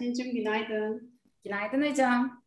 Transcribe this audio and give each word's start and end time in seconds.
Elçin'cim 0.00 0.34
günaydın. 0.34 1.10
Günaydın 1.44 1.90
hocam. 1.90 2.42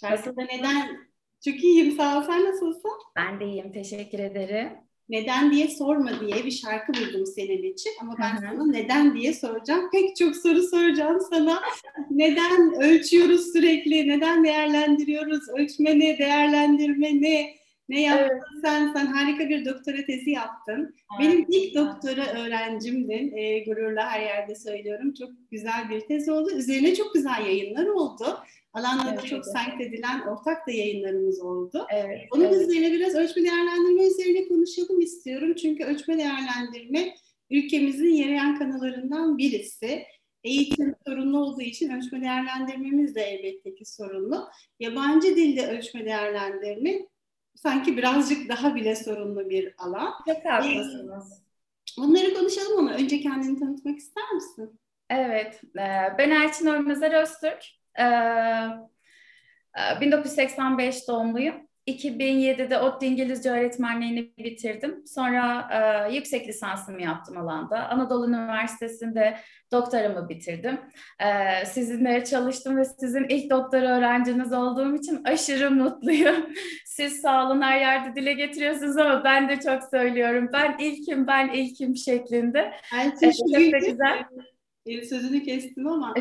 Şarkıda 0.00 0.42
neden? 0.42 0.98
Çok 1.44 1.64
iyiyim 1.64 1.96
sağ 1.96 2.18
ol. 2.18 2.22
Sen 2.22 2.44
nasılsın? 2.44 2.90
Ben 3.16 3.40
de 3.40 3.44
iyiyim. 3.44 3.72
Teşekkür 3.72 4.18
ederim. 4.18 4.68
Neden 5.08 5.52
diye 5.52 5.68
sorma 5.68 6.20
diye 6.20 6.44
bir 6.44 6.50
şarkı 6.50 6.92
buldum 6.94 7.26
senin 7.26 7.62
için. 7.72 7.92
Ama 8.00 8.16
ben 8.18 8.36
sana 8.36 8.66
neden 8.66 9.16
diye 9.16 9.34
soracağım. 9.34 9.90
Pek 9.92 10.16
çok 10.16 10.36
soru 10.36 10.62
soracağım 10.62 11.18
sana. 11.30 11.62
neden 12.10 12.82
ölçüyoruz 12.82 13.52
sürekli? 13.52 14.08
Neden 14.08 14.44
değerlendiriyoruz? 14.44 15.48
Ölçme 15.48 15.98
ne? 15.98 16.18
Değerlendirme 16.18 17.20
ne? 17.20 17.54
Ne 17.88 18.02
yaptın 18.02 18.30
evet. 18.32 18.42
sen? 18.64 18.92
Sen 18.92 19.06
harika 19.06 19.48
bir 19.48 19.64
doktora 19.64 20.04
tezi 20.06 20.30
yaptın. 20.30 20.94
Evet. 21.20 21.20
Benim 21.20 21.46
ilk 21.50 21.74
doktora 21.74 22.26
öğrencimdin. 22.40 23.36
E, 23.36 23.64
gururla 23.64 24.10
her 24.10 24.20
yerde 24.20 24.54
söylüyorum. 24.54 25.14
Çok 25.14 25.30
güzel 25.50 25.90
bir 25.90 26.00
tez 26.00 26.28
oldu. 26.28 26.50
Üzerine 26.50 26.94
çok 26.94 27.14
güzel 27.14 27.46
yayınlar 27.46 27.86
oldu. 27.86 28.38
Alanlarda 28.72 29.20
evet, 29.20 29.26
çok 29.26 29.44
evet. 29.76 29.86
edilen 29.86 30.20
ortak 30.20 30.66
da 30.66 30.70
yayınlarımız 30.70 31.40
oldu. 31.40 31.86
Evet, 31.94 32.20
Onun 32.30 32.44
evet. 32.44 32.54
üzerine 32.54 32.92
biraz 32.92 33.14
ölçme 33.14 33.42
değerlendirme 33.42 34.06
üzerine 34.06 34.48
konuşalım 34.48 35.00
istiyorum. 35.00 35.54
Çünkü 35.54 35.84
ölçme 35.84 36.18
değerlendirme 36.18 37.14
ülkemizin 37.50 38.12
yarayan 38.12 38.58
kanallarından 38.58 39.38
birisi. 39.38 40.02
Eğitim 40.44 40.94
sorunlu 41.06 41.38
olduğu 41.38 41.62
için 41.62 41.90
ölçme 41.90 42.20
değerlendirmemiz 42.20 43.14
de 43.14 43.22
elbette 43.22 43.74
ki 43.74 43.84
sorunlu. 43.84 44.48
Yabancı 44.80 45.36
dilde 45.36 45.66
ölçme 45.66 46.04
değerlendirme 46.04 47.06
sanki 47.56 47.96
birazcık 47.96 48.48
daha 48.48 48.74
bile 48.74 48.96
sorunlu 48.96 49.50
bir 49.50 49.74
alan. 49.78 50.14
Çok 50.28 50.44
haklısınız. 50.44 51.42
Onları 51.98 52.34
konuşalım 52.34 52.78
ama 52.78 52.92
önce 52.92 53.20
kendini 53.20 53.58
tanıtmak 53.58 53.98
ister 53.98 54.32
misin? 54.32 54.80
Evet, 55.10 55.60
ben 56.18 56.30
Elçin 56.30 56.66
Ölmezer 56.66 57.22
Öztürk. 57.22 57.64
1985 60.00 61.08
doğumluyum. 61.08 61.65
2007'de 61.86 62.78
ODTÜ 62.78 63.06
İngilizce 63.06 63.50
öğretmenliğini 63.50 64.32
bitirdim. 64.38 65.06
Sonra 65.06 65.68
e, 66.08 66.14
yüksek 66.14 66.48
lisansımı 66.48 67.02
yaptım 67.02 67.36
alanda. 67.36 67.88
Anadolu 67.88 68.28
Üniversitesi'nde 68.28 69.36
doktoramı 69.72 70.28
bitirdim. 70.28 70.80
E, 71.20 71.64
sizinle 71.66 72.24
çalıştım 72.24 72.76
ve 72.76 72.84
sizin 72.84 73.24
ilk 73.28 73.50
doktora 73.50 73.98
öğrenciniz 73.98 74.52
olduğum 74.52 74.94
için 74.94 75.24
aşırı 75.24 75.70
mutluyum. 75.70 76.46
Siz 76.86 77.20
sağ 77.20 77.46
olun 77.46 77.62
her 77.62 77.80
yerde 77.80 78.16
dile 78.16 78.32
getiriyorsunuz 78.32 78.96
ama 78.96 79.24
ben 79.24 79.48
de 79.48 79.60
çok 79.60 79.82
söylüyorum. 79.90 80.50
Ben 80.52 80.76
ilkim, 80.78 81.26
ben 81.26 81.48
ilkim 81.48 81.96
şeklinde. 81.96 82.72
Ay, 82.94 83.10
çok 83.10 83.52
da 83.72 83.78
güzel 83.78 84.18
e, 84.18 84.55
sözünü 85.08 85.42
kestim 85.42 85.86
ama 85.86 86.14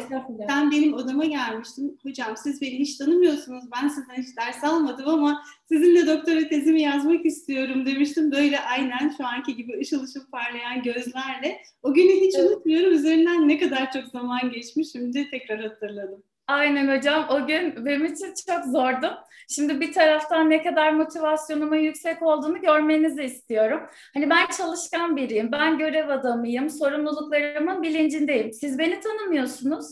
sen 0.48 0.72
benim 0.72 0.94
odama 0.94 1.26
gelmiştin. 1.26 2.00
Hocam 2.04 2.38
siz 2.38 2.62
beni 2.62 2.80
hiç 2.80 2.98
tanımıyorsunuz. 2.98 3.64
Ben 3.76 3.88
sizden 3.88 4.16
hiç 4.16 4.38
ders 4.38 4.64
almadım 4.64 5.08
ama 5.08 5.44
sizinle 5.68 6.08
doktora 6.08 6.48
tezimi 6.48 6.82
yazmak 6.82 7.26
istiyorum 7.26 7.86
demiştim. 7.86 8.32
Böyle 8.32 8.60
aynen 8.60 9.14
şu 9.18 9.26
anki 9.26 9.56
gibi 9.56 9.80
ışıl 9.80 10.04
ışıl 10.04 10.26
parlayan 10.32 10.84
gözlerle. 10.84 11.58
O 11.84 11.94
günü 11.94 12.12
hiç 12.12 12.36
evet. 12.36 12.52
unutmuyorum. 12.52 12.94
Üzerinden 12.94 13.48
ne 13.48 13.60
kadar 13.60 13.92
çok 13.92 14.08
zaman 14.08 14.52
geçmiş. 14.52 14.92
Şimdi 14.92 15.30
tekrar 15.30 15.62
hatırladım. 15.62 16.24
Aynen 16.48 16.98
hocam. 16.98 17.26
O 17.30 17.48
gün 17.48 17.86
benim 17.86 18.06
için 18.06 18.34
çok 18.48 18.66
zordu. 18.66 19.18
Şimdi 19.50 19.82
bir 19.82 19.94
taraftan 19.94 20.50
ne 20.50 20.64
kadar 20.64 20.92
motivasyonumun 20.92 21.76
yüksek 21.76 22.22
olduğunu 22.22 22.62
görmenizi 22.62 23.24
istiyorum. 23.24 23.82
Hani 24.14 24.30
ben 24.30 24.46
çalışkan 24.58 25.16
biriyim, 25.16 25.52
ben 25.52 25.78
görev 25.78 26.10
adamıyım, 26.10 26.70
sorumluluklarımın 26.70 27.84
bilincindeyim. 27.84 28.54
Siz 28.54 28.80
beni 28.80 29.00
tanımıyorsunuz. 29.00 29.86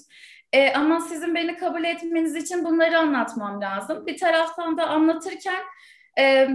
Ee, 0.53 0.73
ama 0.73 0.99
sizin 0.99 1.35
beni 1.35 1.57
kabul 1.57 1.83
etmeniz 1.83 2.35
için 2.35 2.65
bunları 2.65 2.97
anlatmam 2.97 3.61
lazım. 3.61 4.05
Bir 4.07 4.17
taraftan 4.17 4.77
da 4.77 4.87
anlatırken 4.87 5.63
e, 6.19 6.49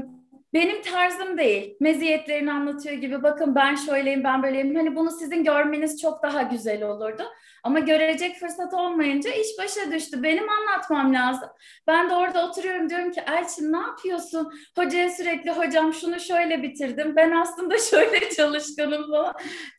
benim 0.53 0.83
tarzım 0.83 1.39
değil. 1.39 1.77
Meziyetlerini 1.81 2.53
anlatıyor 2.53 2.95
gibi 2.95 3.23
bakın 3.23 3.55
ben 3.55 3.75
şöyleyim 3.75 4.25
ben 4.25 4.43
böyleyim. 4.43 4.75
Hani 4.77 4.97
bunu 4.97 5.11
sizin 5.11 5.45
görmeniz 5.45 6.01
çok 6.03 6.23
daha 6.23 6.43
güzel 6.43 6.83
olurdu. 6.83 7.23
Ama 7.65 7.79
görecek 7.79 8.37
fırsat 8.37 8.75
olmayınca 8.75 9.31
iş 9.31 9.49
başa 9.59 9.93
düştü. 9.93 10.23
Benim 10.23 10.49
anlatmam 10.51 11.15
lazım. 11.15 11.49
Ben 11.87 12.11
de 12.11 12.15
orada 12.15 12.47
oturuyorum 12.47 12.91
diyorum 12.91 13.11
ki 13.11 13.23
Elçin 13.27 13.73
ne 13.73 13.79
yapıyorsun? 13.79 14.53
Hocaya 14.77 15.11
sürekli 15.11 15.51
hocam 15.51 15.93
şunu 15.93 16.21
şöyle 16.21 16.63
bitirdim. 16.63 17.17
Ben 17.17 17.31
aslında 17.31 17.79
şöyle 17.91 18.31
çalışkanım 18.31 19.11
falan. 19.11 19.35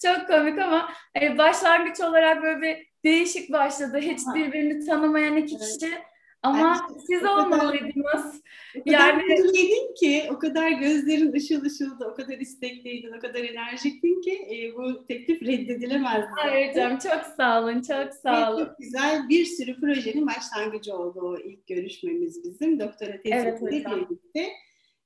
Çok 0.06 0.28
komik 0.28 0.60
ama 0.60 0.90
hani 1.18 1.38
başlangıç 1.38 2.00
olarak 2.00 2.44
böyle 2.44 2.62
bir 2.62 2.90
değişik 3.04 3.52
başladı. 3.54 3.98
Hiç 3.98 4.20
birbirini 4.36 4.86
tanımayan 4.86 5.38
iki 5.38 5.58
kişi 5.58 5.92
ama 6.44 6.60
yani, 6.60 7.02
siz 7.08 7.24
olmalıydınız. 7.24 8.42
O 8.80 8.84
kadar 8.84 9.00
yani 9.00 9.24
mutluydun 9.24 9.94
ki, 10.00 10.24
o 10.32 10.40
kadar 10.40 10.72
gözlerin 10.72 11.34
ışıl 11.34 11.66
ışıldı, 11.66 12.06
o 12.12 12.14
kadar 12.14 12.38
istekliydin, 12.38 13.14
o 13.18 13.20
kadar 13.20 13.40
enerjiktin 13.40 14.22
ki 14.22 14.32
e, 14.32 14.76
bu 14.76 15.06
teklif 15.06 15.42
reddedilemezdi. 15.42 16.30
Hayır 16.36 16.70
hocam, 16.70 16.98
çok 16.98 17.26
sağ 17.38 17.64
olun, 17.64 17.82
çok 17.82 18.14
sağ 18.14 18.54
olun. 18.54 18.66
Çok 18.66 18.78
güzel 18.78 19.30
bir 19.30 19.46
sürü 19.46 19.80
projenin 19.80 20.28
başlangıcı 20.28 20.96
oldu 20.96 21.20
o 21.22 21.38
ilk 21.38 21.68
görüşmemiz 21.68 22.44
bizim. 22.44 22.80
Doktora 22.80 23.22
tezimizle 23.22 23.76
evet, 23.76 23.86
birlikte. 23.86 24.50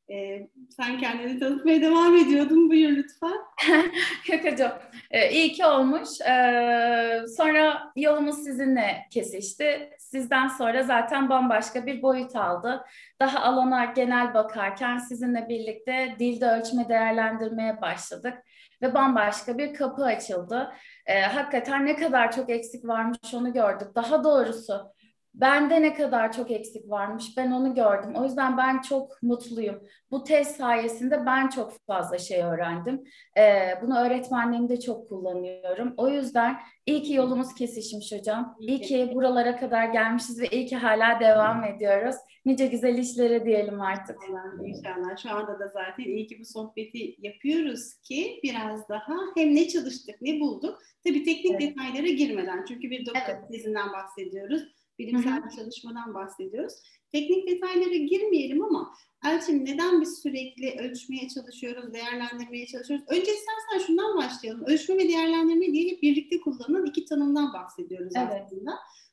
Ee, 0.10 0.48
sen 0.70 0.98
kendini 0.98 1.40
tanıtmaya 1.40 1.82
devam 1.82 2.16
ediyordun. 2.16 2.70
Buyur 2.70 2.90
lütfen. 2.90 3.38
Yok 4.32 4.52
hocam. 4.52 4.72
Ee, 5.12 5.32
iyi 5.32 5.52
ki 5.52 5.66
olmuş. 5.66 6.22
Ee, 6.22 7.22
sonra 7.38 7.92
yolumuz 7.96 8.44
sizinle 8.44 9.06
kesişti. 9.12 9.90
Sizden 10.00 10.48
sonra 10.48 10.84
zaten 10.84 11.30
bambaşka 11.30 11.86
bir 11.86 12.02
boyut 12.02 12.36
aldı. 12.36 12.86
Daha 13.20 13.40
alana 13.40 13.86
genel 13.86 14.34
bakarken 14.34 14.98
sizinle 14.98 15.50
birlikte 15.50 16.16
dilde 16.20 16.46
ölçme 16.46 16.90
değerlendirmeye 16.90 17.82
başladık. 17.82 18.34
Ve 18.82 18.94
bambaşka 18.94 19.58
bir 19.58 19.74
kapı 19.74 20.04
açıldı. 20.06 20.74
Ee, 21.06 21.22
hakikaten 21.22 21.86
ne 21.86 21.96
kadar 21.96 22.32
çok 22.32 22.50
eksik 22.50 22.88
varmış 22.88 23.34
onu 23.34 23.54
gördük. 23.54 23.88
Daha 23.96 24.24
doğrusu 24.24 24.94
bende 25.34 25.82
ne 25.82 25.94
kadar 25.94 26.32
çok 26.32 26.52
eksik 26.52 26.90
varmış 26.90 27.38
ben 27.38 27.52
onu 27.52 27.76
gördüm. 27.76 28.16
O 28.16 28.24
yüzden 28.24 28.58
ben 28.58 28.82
çok 28.82 29.24
mutluyum. 29.24 29.84
Bu 30.12 30.24
test 30.24 30.56
sayesinde 30.56 31.26
ben 31.26 31.50
çok 31.50 31.86
fazla 31.88 32.18
şey 32.18 32.44
öğrendim. 32.44 33.04
Ee, 33.38 33.74
bunu 33.82 34.00
öğretmenliğimde 34.00 34.80
çok 34.80 35.10
kullanıyorum. 35.10 35.94
O 35.98 36.10
yüzden 36.10 36.56
iyi 36.86 37.02
ki 37.02 37.14
yolumuz 37.14 37.54
kesişmiş 37.54 38.12
hocam. 38.12 38.56
İyi 38.60 38.82
ki 38.82 39.12
buralara 39.14 39.58
kadar 39.58 39.86
gelmişiz 39.86 40.42
ve 40.42 40.48
iyi 40.48 40.66
ki 40.66 40.76
hala 40.76 41.20
devam 41.20 41.64
ediyoruz. 41.64 42.16
Nice 42.46 42.68
güzel 42.68 42.98
işlere 42.98 43.46
diyelim 43.46 43.82
artık. 43.82 44.18
İnşallah. 44.64 45.18
Şu 45.24 45.30
anda 45.32 45.60
da 45.60 45.68
zaten 45.68 46.04
iyi 46.04 46.28
ki 46.28 46.40
bu 46.40 46.46
sohbeti 46.46 47.16
yapıyoruz 47.20 47.94
ki 47.94 48.40
biraz 48.44 48.90
daha 48.90 49.16
hem 49.38 49.56
ne 49.56 49.68
çalıştık 49.68 50.22
ne 50.22 50.40
bulduk. 50.40 50.80
Tabii 51.08 51.24
teknik 51.24 51.52
evet. 51.52 51.62
detaylara 51.62 52.08
girmeden. 52.08 52.66
Çünkü 52.68 52.90
bir 52.90 53.06
doktor 53.06 53.22
evet. 53.28 53.50
tezinden 53.52 53.88
bahsediyoruz 53.94 54.64
bilimsel 55.00 55.44
bir 55.46 55.50
çalışmadan 55.50 56.14
bahsediyoruz. 56.14 56.74
Teknik 57.12 57.48
detaylara 57.48 57.96
girmeyelim 57.96 58.64
ama 58.64 58.94
Elçin 59.26 59.66
neden 59.66 60.02
biz 60.02 60.22
sürekli 60.22 60.80
ölçmeye 60.80 61.28
çalışıyoruz, 61.30 61.94
değerlendirmeye 61.94 62.68
çalışıyoruz? 62.68 63.06
Önce 63.10 63.32
istersen 63.32 63.88
şundan 63.88 64.18
başlayalım. 64.18 64.66
Ölçme 64.66 64.98
ve 64.98 65.08
değerlendirme 65.08 65.66
diye 65.66 65.92
hep 65.92 66.02
birlikte 66.02 66.40
kullanılan 66.40 66.86
iki 66.86 67.06
tanımdan 67.06 67.54
bahsediyoruz 67.54 68.14
evet. 68.16 68.42
aslında. 68.46 68.72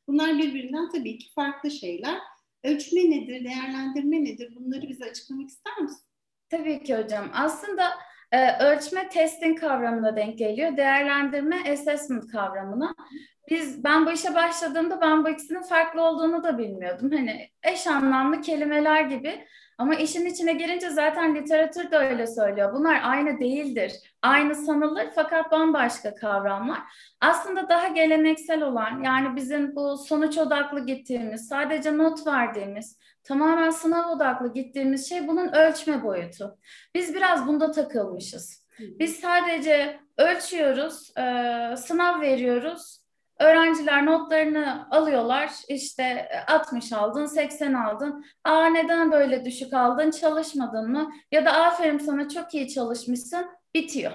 Bunlar 0.08 0.38
birbirinden 0.38 0.88
tabii 0.88 1.18
ki 1.18 1.32
farklı 1.34 1.70
şeyler. 1.70 2.18
Ölçme 2.64 3.10
nedir, 3.10 3.44
değerlendirme 3.44 4.24
nedir? 4.24 4.54
Bunları 4.56 4.88
bize 4.88 5.04
açıklamak 5.04 5.48
ister 5.48 5.78
misin? 5.78 6.06
Tabii 6.50 6.82
ki 6.82 6.96
hocam. 6.96 7.30
Aslında 7.34 7.90
e, 8.32 8.64
ölçme 8.64 9.08
testing 9.08 9.60
kavramına 9.60 10.16
denk 10.16 10.38
geliyor. 10.38 10.76
Değerlendirme 10.76 11.72
assessment 11.72 12.32
kavramına 12.32 12.94
biz 13.50 13.84
ben 13.84 14.06
bu 14.06 14.10
işe 14.10 14.34
başladığımda 14.34 15.00
ben 15.00 15.24
bu 15.24 15.28
ikisinin 15.28 15.62
farklı 15.62 16.02
olduğunu 16.02 16.42
da 16.42 16.58
bilmiyordum. 16.58 17.10
Hani 17.10 17.50
eş 17.62 17.86
anlamlı 17.86 18.40
kelimeler 18.40 19.02
gibi 19.02 19.46
ama 19.78 19.94
işin 19.94 20.26
içine 20.26 20.52
girince 20.52 20.90
zaten 20.90 21.34
literatür 21.34 21.90
de 21.90 21.96
öyle 21.96 22.26
söylüyor. 22.26 22.72
Bunlar 22.74 23.00
aynı 23.04 23.40
değildir. 23.40 23.92
Aynı 24.22 24.54
sanılır 24.54 25.06
fakat 25.14 25.50
bambaşka 25.52 26.14
kavramlar. 26.14 26.78
Aslında 27.20 27.68
daha 27.68 27.88
geleneksel 27.88 28.62
olan 28.62 29.02
yani 29.02 29.36
bizim 29.36 29.76
bu 29.76 29.98
sonuç 29.98 30.38
odaklı 30.38 30.86
gittiğimiz, 30.86 31.48
sadece 31.48 31.98
not 31.98 32.26
verdiğimiz, 32.26 32.98
tamamen 33.24 33.70
sınav 33.70 34.10
odaklı 34.10 34.52
gittiğimiz 34.52 35.08
şey 35.08 35.28
bunun 35.28 35.52
ölçme 35.52 36.02
boyutu. 36.02 36.58
Biz 36.94 37.14
biraz 37.14 37.46
bunda 37.46 37.70
takılmışız. 37.70 38.66
Biz 38.78 39.16
sadece 39.16 40.00
ölçüyoruz, 40.18 41.12
sınav 41.76 42.20
veriyoruz, 42.20 42.99
Öğrenciler 43.40 44.06
notlarını 44.06 44.86
alıyorlar. 44.90 45.50
İşte 45.68 46.28
60 46.48 46.92
aldın, 46.92 47.26
80 47.26 47.74
aldın. 47.74 48.24
Aa 48.44 48.66
neden 48.66 49.12
böyle 49.12 49.44
düşük 49.44 49.74
aldın? 49.74 50.10
Çalışmadın 50.10 50.90
mı? 50.90 51.12
Ya 51.32 51.44
da 51.44 51.52
aferin 51.52 51.98
sana 51.98 52.28
çok 52.28 52.54
iyi 52.54 52.68
çalışmışsın. 52.68 53.46
Bitiyor. 53.74 54.12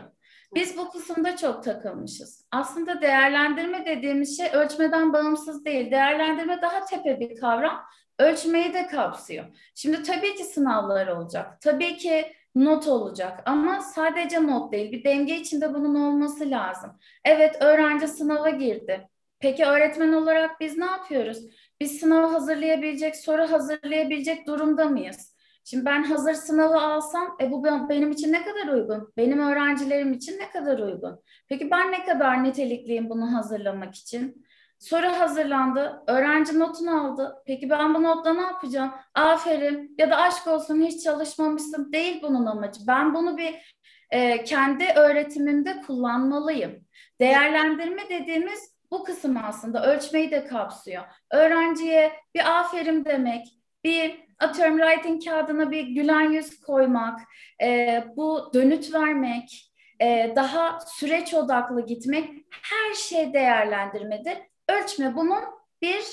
Biz 0.55 0.77
bu 0.77 0.89
kısımda 0.89 1.37
çok 1.37 1.63
takılmışız. 1.63 2.45
Aslında 2.51 3.01
değerlendirme 3.01 3.85
dediğimiz 3.85 4.37
şey 4.37 4.47
ölçmeden 4.53 5.13
bağımsız 5.13 5.65
değil. 5.65 5.91
Değerlendirme 5.91 6.61
daha 6.61 6.85
tepe 6.85 7.19
bir 7.19 7.39
kavram. 7.39 7.85
Ölçmeyi 8.19 8.73
de 8.73 8.87
kapsıyor. 8.87 9.45
Şimdi 9.75 10.03
tabii 10.03 10.35
ki 10.35 10.43
sınavlar 10.43 11.07
olacak. 11.07 11.61
Tabii 11.61 11.97
ki 11.97 12.31
not 12.55 12.87
olacak 12.87 13.41
ama 13.45 13.81
sadece 13.81 14.47
not 14.47 14.71
değil. 14.71 14.91
Bir 14.91 15.03
denge 15.03 15.35
içinde 15.35 15.73
bunun 15.73 15.95
olması 15.95 16.49
lazım. 16.49 16.99
Evet 17.25 17.57
öğrenci 17.61 18.07
sınava 18.07 18.49
girdi. 18.49 19.09
Peki 19.45 19.65
öğretmen 19.65 20.13
olarak 20.13 20.59
biz 20.59 20.77
ne 20.77 20.85
yapıyoruz? 20.85 21.37
Biz 21.79 21.99
sınav 21.99 22.31
hazırlayabilecek, 22.31 23.15
soru 23.15 23.51
hazırlayabilecek 23.51 24.47
durumda 24.47 24.85
mıyız? 24.85 25.35
Şimdi 25.65 25.85
ben 25.85 26.03
hazır 26.03 26.33
sınavı 26.33 26.81
alsam, 26.81 27.37
e 27.41 27.51
bu 27.51 27.63
benim 27.89 28.11
için 28.11 28.33
ne 28.33 28.43
kadar 28.43 28.73
uygun? 28.73 29.13
Benim 29.17 29.39
öğrencilerim 29.39 30.13
için 30.13 30.39
ne 30.39 30.49
kadar 30.49 30.79
uygun? 30.79 31.19
Peki 31.49 31.71
ben 31.71 31.91
ne 31.91 32.05
kadar 32.05 32.43
nitelikliyim 32.43 33.09
bunu 33.09 33.33
hazırlamak 33.33 33.95
için? 33.95 34.45
Soru 34.79 35.07
hazırlandı, 35.07 36.03
öğrenci 36.07 36.59
notunu 36.59 37.05
aldı. 37.05 37.35
Peki 37.47 37.69
ben 37.69 37.93
bu 37.93 38.03
notla 38.03 38.33
ne 38.33 38.41
yapacağım? 38.41 38.91
Aferin 39.15 39.95
ya 39.97 40.09
da 40.09 40.17
aşk 40.17 40.47
olsun 40.47 40.81
hiç 40.81 41.03
çalışmamışsın 41.03 41.91
değil 41.93 42.19
bunun 42.23 42.45
amacı. 42.45 42.79
Ben 42.87 43.13
bunu 43.13 43.37
bir 43.37 43.75
e, 44.11 44.43
kendi 44.43 44.85
öğretimimde 44.95 45.81
kullanmalıyım. 45.81 46.85
Değerlendirme 47.19 48.09
dediğimiz 48.09 48.74
bu 48.91 49.03
kısım 49.03 49.37
aslında 49.43 49.93
ölçmeyi 49.93 50.31
de 50.31 50.45
kapsıyor. 50.45 51.03
Öğrenciye 51.31 52.11
bir 52.35 52.59
aferin 52.59 53.05
demek, 53.05 53.45
bir 53.83 54.25
atıyorum 54.39 54.77
writing 54.77 55.25
kağıdına 55.25 55.71
bir 55.71 55.87
gülen 55.87 56.31
yüz 56.31 56.59
koymak, 56.61 57.19
e, 57.63 58.03
bu 58.15 58.51
dönüt 58.53 58.93
vermek, 58.93 59.71
e, 60.01 60.33
daha 60.35 60.79
süreç 60.79 61.33
odaklı 61.33 61.85
gitmek 61.85 62.29
her 62.51 62.93
şey 62.93 63.33
değerlendirmedir. 63.33 64.37
Ölçme 64.69 65.15
bunun 65.15 65.43
bir 65.81 66.03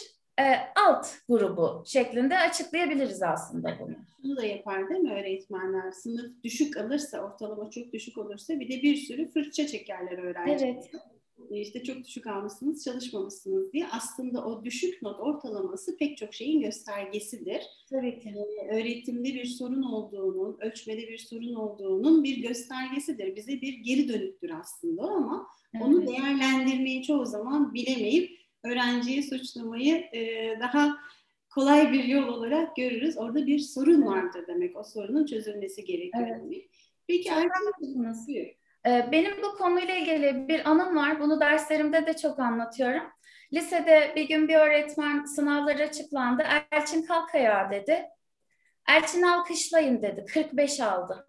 e, 0.40 0.44
alt 0.86 1.06
grubu 1.28 1.82
şeklinde 1.86 2.38
açıklayabiliriz 2.38 3.22
aslında 3.22 3.76
bunu. 3.80 3.94
Bunu 4.22 4.36
da 4.36 4.44
yapar 4.44 4.88
değil 4.88 5.00
mi 5.00 5.12
öğretmenler? 5.12 5.90
Sınıf 5.90 6.42
düşük 6.44 6.76
alırsa, 6.76 7.20
ortalama 7.20 7.70
çok 7.70 7.92
düşük 7.92 8.18
olursa 8.18 8.60
bir 8.60 8.68
de 8.68 8.82
bir 8.82 8.96
sürü 8.96 9.32
fırça 9.32 9.66
çekerler 9.66 10.18
öğrenciler. 10.18 10.68
Evet. 10.68 10.90
E, 11.50 11.60
işte 11.60 11.82
çok 11.82 12.04
düşük 12.04 12.26
almışsınız, 12.26 12.84
çalışmamışsınız 12.84 13.72
diye. 13.72 13.86
Aslında 13.92 14.44
o 14.44 14.64
düşük 14.64 15.02
not 15.02 15.20
ortalaması 15.20 15.96
pek 15.96 16.16
çok 16.16 16.34
şeyin 16.34 16.60
göstergesidir. 16.60 17.62
Tabii 17.90 18.20
ki. 18.20 18.34
Ee, 18.36 18.76
öğretimde 18.76 19.34
bir 19.34 19.44
sorun 19.44 19.82
olduğunun, 19.82 20.56
ölçmede 20.60 21.08
bir 21.08 21.18
sorun 21.18 21.54
olduğunun 21.54 22.24
bir 22.24 22.36
göstergesidir. 22.36 23.36
Bize 23.36 23.60
bir 23.60 23.72
geri 23.72 24.08
dönüktür 24.08 24.50
aslında 24.60 25.02
ama 25.02 25.46
evet. 25.74 25.86
onu 25.86 26.06
değerlendirmeyi 26.06 27.02
çoğu 27.02 27.26
zaman 27.26 27.74
bilemeyip 27.74 28.38
öğrenciyi 28.64 29.22
suçlamayı 29.22 29.94
e, 29.94 30.52
daha 30.60 30.96
kolay 31.54 31.92
bir 31.92 32.04
yol 32.04 32.28
olarak 32.28 32.76
görürüz. 32.76 33.18
Orada 33.18 33.46
bir 33.46 33.58
sorun 33.58 34.06
vardır 34.06 34.44
demek. 34.46 34.76
O 34.76 34.82
sorunun 34.84 35.26
çözülmesi 35.26 35.84
gerekiyor 35.84 36.26
evet. 36.28 36.42
demek. 36.42 36.70
Peki 37.06 37.32
arkadaşlarınız 37.32 38.28
ee, 38.28 38.54
benim 38.86 39.42
bu 39.42 39.58
konuyla 39.58 39.94
ilgili 39.94 40.48
bir 40.48 40.70
anım 40.70 40.96
var. 40.96 41.20
Bunu 41.20 41.40
derslerimde 41.40 42.06
de 42.06 42.16
çok 42.16 42.38
anlatıyorum. 42.38 43.02
Lisede 43.52 44.12
bir 44.16 44.28
gün 44.28 44.48
bir 44.48 44.54
öğretmen 44.54 45.24
sınavları 45.24 45.82
açıklandı. 45.82 46.44
Elçin 46.72 47.02
kalk 47.02 47.34
ayağa 47.34 47.70
dedi. 47.70 48.08
Elçin 48.88 49.22
alkışlayın 49.22 50.02
dedi. 50.02 50.24
45 50.32 50.80
aldı. 50.80 51.26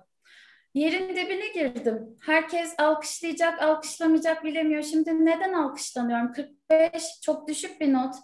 Yerin 0.73 1.15
dibine 1.15 1.47
girdim. 1.47 2.17
Herkes 2.21 2.75
alkışlayacak, 2.77 3.61
alkışlamayacak 3.61 4.43
bilemiyor. 4.43 4.83
Şimdi 4.83 5.25
neden 5.25 5.53
alkışlanıyorum? 5.53 6.31
45 6.31 7.03
çok 7.21 7.47
düşük 7.47 7.81
bir 7.81 7.93
not. 7.93 8.15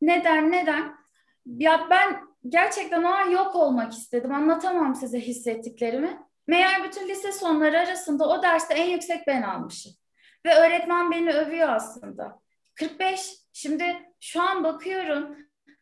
Neden, 0.00 0.52
neden? 0.52 0.94
Ya 1.46 1.86
ben 1.90 2.20
gerçekten 2.48 3.02
o 3.02 3.08
an 3.08 3.30
yok 3.30 3.54
olmak 3.54 3.92
istedim. 3.92 4.34
Anlatamam 4.34 4.94
size 4.94 5.20
hissettiklerimi. 5.20 6.18
Meğer 6.46 6.84
bütün 6.84 7.08
lise 7.08 7.32
sonları 7.32 7.78
arasında 7.78 8.28
o 8.28 8.42
derste 8.42 8.74
en 8.74 8.90
yüksek 8.90 9.26
ben 9.26 9.42
almışım. 9.42 9.92
Ve 10.46 10.54
öğretmen 10.54 11.10
beni 11.10 11.32
övüyor 11.32 11.68
aslında. 11.68 12.40
45. 12.74 13.36
Şimdi 13.52 13.96
şu 14.20 14.42
an 14.42 14.64
bakıyorum. 14.64 15.36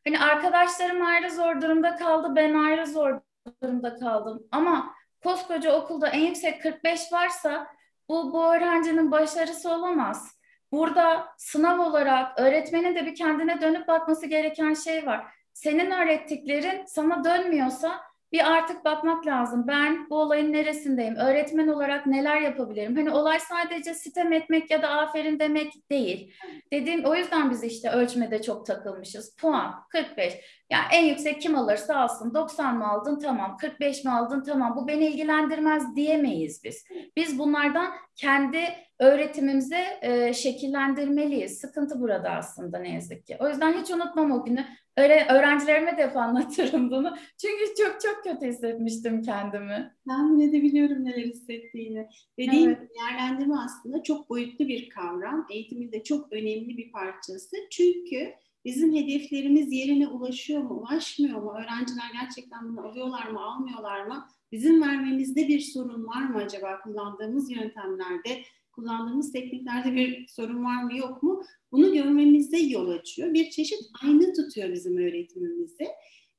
Hani 0.04 0.20
arkadaşlarım 0.20 1.06
ayrı 1.06 1.30
zor 1.30 1.60
durumda 1.60 1.96
kaldı. 1.96 2.32
Ben 2.36 2.54
ayrı 2.54 2.86
zor 2.86 3.20
durumda 3.62 3.98
kaldım. 3.98 4.42
Ama 4.50 4.94
koskoca 5.22 5.72
okulda 5.72 6.08
en 6.08 6.20
yüksek 6.20 6.62
45 6.62 7.12
varsa 7.12 7.66
bu, 8.08 8.32
bu 8.32 8.54
öğrencinin 8.54 9.10
başarısı 9.10 9.70
olamaz. 9.70 10.38
Burada 10.72 11.28
sınav 11.38 11.78
olarak 11.78 12.40
öğretmenin 12.40 12.94
de 12.94 13.06
bir 13.06 13.14
kendine 13.14 13.60
dönüp 13.60 13.88
bakması 13.88 14.26
gereken 14.26 14.74
şey 14.74 15.06
var. 15.06 15.26
Senin 15.52 15.90
öğrettiklerin 15.90 16.84
sana 16.86 17.24
dönmüyorsa 17.24 18.00
bir 18.32 18.52
artık 18.52 18.84
bakmak 18.84 19.26
lazım. 19.26 19.64
Ben 19.68 20.10
bu 20.10 20.16
olayın 20.16 20.52
neresindeyim? 20.52 21.16
Öğretmen 21.16 21.68
olarak 21.68 22.06
neler 22.06 22.40
yapabilirim? 22.40 22.96
Hani 22.96 23.10
olay 23.10 23.40
sadece 23.40 23.94
sitem 23.94 24.32
etmek 24.32 24.70
ya 24.70 24.82
da 24.82 24.88
aferin 24.88 25.38
demek 25.38 25.90
değil. 25.90 26.34
Dediğim 26.72 27.04
o 27.04 27.14
yüzden 27.14 27.50
biz 27.50 27.64
işte 27.64 27.90
ölçmede 27.90 28.42
çok 28.42 28.66
takılmışız. 28.66 29.36
Puan 29.36 29.74
45. 29.88 30.34
Yani 30.70 30.84
en 30.92 31.04
yüksek 31.04 31.40
kim 31.40 31.54
alırsa 31.54 31.96
alsın. 31.96 32.34
90 32.34 32.78
mı 32.78 32.88
aldın? 32.88 33.18
Tamam. 33.18 33.56
45 33.56 34.04
mi 34.04 34.10
aldın? 34.10 34.42
Tamam. 34.42 34.76
Bu 34.76 34.88
beni 34.88 35.06
ilgilendirmez 35.06 35.96
diyemeyiz 35.96 36.64
biz. 36.64 36.84
Biz 37.16 37.38
bunlardan 37.38 37.92
kendi 38.16 38.60
öğretimimizi 39.02 39.84
e, 40.02 40.32
şekillendirmeliyiz. 40.32 41.58
Sıkıntı 41.58 42.00
burada 42.00 42.30
aslında 42.30 42.78
ne 42.78 42.94
yazık 42.94 43.26
ki. 43.26 43.36
O 43.40 43.48
yüzden 43.48 43.82
hiç 43.82 43.90
unutmam 43.90 44.30
o 44.30 44.44
günü. 44.44 44.66
Öyle 44.96 45.26
öğrencilerime 45.30 45.96
de 45.96 46.06
hep 46.06 46.16
anlatırım 46.16 46.90
bunu. 46.90 47.16
Çünkü 47.40 47.64
çok 47.82 48.00
çok 48.00 48.24
kötü 48.24 48.46
hissetmiştim 48.46 49.22
kendimi. 49.22 49.94
Tahmin 50.08 50.48
edebiliyorum 50.48 51.04
neler 51.04 51.24
hissettiğini. 51.24 52.08
Dediğim 52.38 52.70
evet. 52.70 52.90
değerlendirme 52.94 53.54
aslında 53.64 54.02
çok 54.02 54.30
boyutlu 54.30 54.68
bir 54.68 54.88
kavram. 54.88 55.46
Eğitimin 55.50 55.92
de 55.92 56.02
çok 56.02 56.32
önemli 56.32 56.76
bir 56.76 56.92
parçası. 56.92 57.56
Çünkü 57.70 58.32
bizim 58.64 58.94
hedeflerimiz 58.94 59.72
yerine 59.72 60.08
ulaşıyor 60.08 60.62
mu, 60.62 60.74
ulaşmıyor 60.74 61.42
mu? 61.42 61.54
Öğrenciler 61.58 62.10
gerçekten 62.20 62.68
bunu 62.68 62.86
alıyorlar 62.86 63.26
mı, 63.26 63.40
almıyorlar 63.40 64.06
mı? 64.06 64.26
Bizim 64.52 64.82
vermemizde 64.82 65.48
bir 65.48 65.60
sorun 65.60 66.06
var 66.06 66.22
mı 66.22 66.38
acaba 66.38 66.80
kullandığımız 66.80 67.50
yöntemlerde? 67.50 68.42
Kullandığımız 68.72 69.32
tekniklerde 69.32 69.94
bir 69.94 70.26
sorun 70.28 70.64
var 70.64 70.82
mı 70.82 70.96
yok 70.96 71.22
mu? 71.22 71.42
Bunu 71.72 71.92
görmemizde 71.94 72.58
yol 72.58 72.88
açıyor. 72.88 73.34
Bir 73.34 73.50
çeşit 73.50 73.78
ayna 74.02 74.32
tutuyor 74.32 74.72
bizim 74.72 74.96
öğretimimizde. 74.96 75.88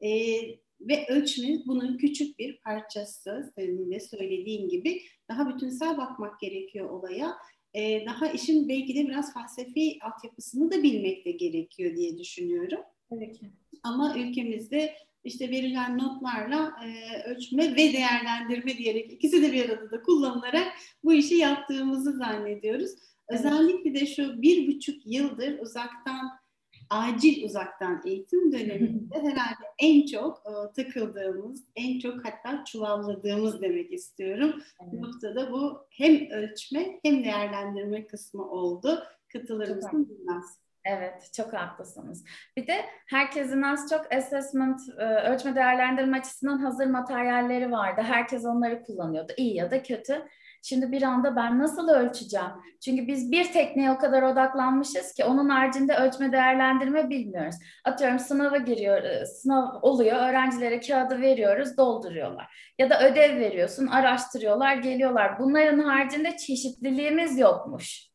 Ee, 0.02 0.40
ve 0.82 1.06
ölçme 1.08 1.60
bunun 1.66 1.98
küçük 1.98 2.40
bir 2.40 2.58
parçası. 2.58 3.52
Senin 3.56 3.92
de 3.92 4.00
söylediğin 4.00 4.70
gibi 4.70 5.02
daha 5.30 5.56
bütünsel 5.56 5.98
bakmak 5.98 6.40
gerekiyor 6.40 6.90
olaya. 6.90 7.34
Ee, 7.74 8.06
daha 8.06 8.28
işin 8.28 8.70
belki 8.70 8.96
de 8.96 9.08
biraz 9.08 9.34
felsefi 9.34 9.98
altyapısını 10.02 10.72
da 10.72 10.84
bilmek 10.84 11.26
de 11.26 11.32
gerekiyor 11.32 11.96
diye 11.96 12.18
düşünüyorum. 12.18 12.80
Tabii 13.10 13.32
ki. 13.32 13.46
Ama 13.84 14.18
ülkemizde 14.18 14.94
işte 15.24 15.50
verilen 15.50 15.98
notlarla 15.98 16.74
e, 16.86 17.22
ölçme 17.24 17.72
ve 17.72 17.94
değerlendirme 17.94 18.78
diyerek 18.78 19.12
ikisi 19.12 19.44
de 19.44 19.52
bir 19.52 19.70
arada 19.70 19.92
da 19.92 20.02
kullanılarak 20.02 20.68
bu 21.04 21.14
işi 21.14 21.36
yaptığımızı 21.36 22.12
zannediyoruz. 22.12 22.92
Özellikle 23.28 23.94
de 23.94 24.06
şu 24.06 24.42
bir 24.42 24.68
buçuk 24.68 25.06
yıldır 25.06 25.60
uzaktan 25.60 26.44
acil 26.90 27.44
uzaktan 27.44 28.02
eğitim 28.06 28.52
döneminde 28.52 29.16
herhalde 29.22 29.66
en 29.80 30.06
çok 30.06 30.44
e, 30.46 30.84
takıldığımız, 30.84 31.64
en 31.76 32.00
çok 32.00 32.26
hatta 32.26 32.64
çuvalladığımız 32.66 33.62
demek 33.62 33.94
istiyorum. 33.94 34.62
Evet. 34.84 34.94
Noktada 34.94 35.52
bu 35.52 35.88
hem 35.90 36.30
ölçme 36.32 37.00
hem 37.04 37.24
değerlendirme 37.24 38.08
kısmı 38.08 38.50
oldu. 38.50 39.04
Katılır 39.34 39.76
mısın 39.76 40.10
bilmez. 40.10 40.63
Evet, 40.86 41.30
çok 41.34 41.54
haklısınız. 41.54 42.24
Bir 42.58 42.68
de 42.68 42.86
herkesin 43.08 43.62
az 43.62 43.90
çok 43.90 44.14
assessment, 44.14 44.82
e, 44.98 45.04
ölçme 45.04 45.56
değerlendirme 45.56 46.18
açısından 46.18 46.58
hazır 46.58 46.86
materyalleri 46.86 47.72
vardı. 47.72 48.02
Herkes 48.02 48.46
onları 48.46 48.84
kullanıyordu, 48.84 49.34
iyi 49.38 49.56
ya 49.56 49.72
da 49.72 49.84
kötü. 49.84 50.28
Şimdi 50.64 50.92
bir 50.92 51.02
anda 51.02 51.36
ben 51.36 51.60
nasıl 51.60 51.90
ölçeceğim? 51.90 52.52
Çünkü 52.86 53.08
biz 53.08 53.32
bir 53.32 53.52
tekniğe 53.52 53.92
o 53.92 53.98
kadar 53.98 54.24
odaklanmışız 54.24 55.14
ki 55.14 55.26
onun 55.26 55.50
haricinde 55.50 55.96
ölçme 55.96 56.32
değerlendirme 56.32 57.10
bilmiyoruz. 57.10 57.56
Atıyorum 57.86 58.20
sınava 58.20 58.58
giriyor, 58.58 59.04
e, 59.04 59.26
sınav 59.26 59.80
oluyor, 59.82 60.30
öğrencilere 60.30 60.80
kağıdı 60.80 61.22
veriyoruz, 61.22 61.78
dolduruyorlar. 61.78 62.74
Ya 62.80 62.90
da 62.90 63.10
ödev 63.10 63.40
veriyorsun, 63.40 63.88
araştırıyorlar, 63.88 64.76
geliyorlar. 64.76 65.40
Bunların 65.40 65.80
haricinde 65.80 66.38
çeşitliliğimiz 66.38 67.40
yokmuş. 67.40 68.13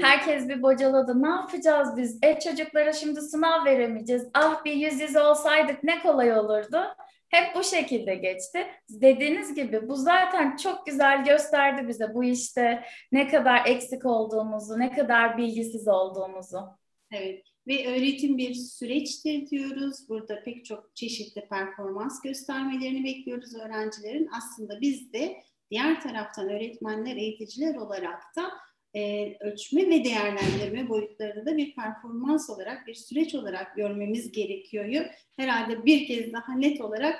Herkes 0.00 0.48
bir 0.48 0.62
bocaladı. 0.62 1.22
Ne 1.22 1.28
yapacağız 1.28 1.96
biz? 1.96 2.18
E 2.22 2.40
çocuklara 2.40 2.92
şimdi 2.92 3.20
sınav 3.20 3.64
veremeyeceğiz. 3.64 4.28
Ah 4.34 4.64
bir 4.64 4.72
yüz 4.72 5.00
yüze 5.00 5.22
olsaydık 5.22 5.84
ne 5.84 6.02
kolay 6.02 6.38
olurdu. 6.38 6.78
Hep 7.28 7.54
bu 7.54 7.64
şekilde 7.64 8.14
geçti. 8.14 8.66
Dediğiniz 8.90 9.54
gibi 9.54 9.88
bu 9.88 9.96
zaten 9.96 10.56
çok 10.56 10.86
güzel 10.86 11.24
gösterdi 11.24 11.88
bize 11.88 12.14
bu 12.14 12.24
işte 12.24 12.84
ne 13.12 13.28
kadar 13.28 13.66
eksik 13.66 14.06
olduğumuzu, 14.06 14.78
ne 14.78 14.92
kadar 14.92 15.38
bilgisiz 15.38 15.88
olduğumuzu. 15.88 16.60
Evet 17.12 17.42
ve 17.68 17.88
öğretim 17.88 18.38
bir 18.38 18.54
süreçtir 18.54 19.46
diyoruz. 19.46 20.08
Burada 20.08 20.42
pek 20.42 20.64
çok 20.64 20.96
çeşitli 20.96 21.48
performans 21.48 22.22
göstermelerini 22.22 23.04
bekliyoruz 23.04 23.54
öğrencilerin. 23.54 24.28
Aslında 24.36 24.80
biz 24.80 25.12
de 25.12 25.42
diğer 25.70 26.00
taraftan 26.00 26.48
öğretmenler, 26.48 27.16
eğiticiler 27.16 27.74
olarak 27.74 28.22
da 28.36 28.50
e, 28.94 29.34
ölçme 29.40 29.86
ve 29.90 30.04
değerlendirme 30.04 30.88
boyutlarını 30.88 31.46
da 31.46 31.56
bir 31.56 31.74
performans 31.74 32.50
olarak, 32.50 32.86
bir 32.86 32.94
süreç 32.94 33.34
olarak 33.34 33.76
görmemiz 33.76 34.32
gerekiyor. 34.32 35.04
Herhalde 35.36 35.86
bir 35.86 36.06
kez 36.06 36.32
daha 36.32 36.54
net 36.54 36.80
olarak 36.80 37.16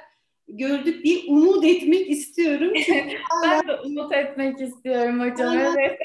gördük 0.48 1.04
diye 1.04 1.18
umut 1.28 1.64
etmek 1.64 2.10
istiyorum. 2.10 2.72
ben 3.44 3.68
de 3.68 3.75
umut 3.75 4.12
etmek 4.12 4.60
istiyorum 4.60 5.20
hocam. 5.20 5.58
Evet. 5.58 5.98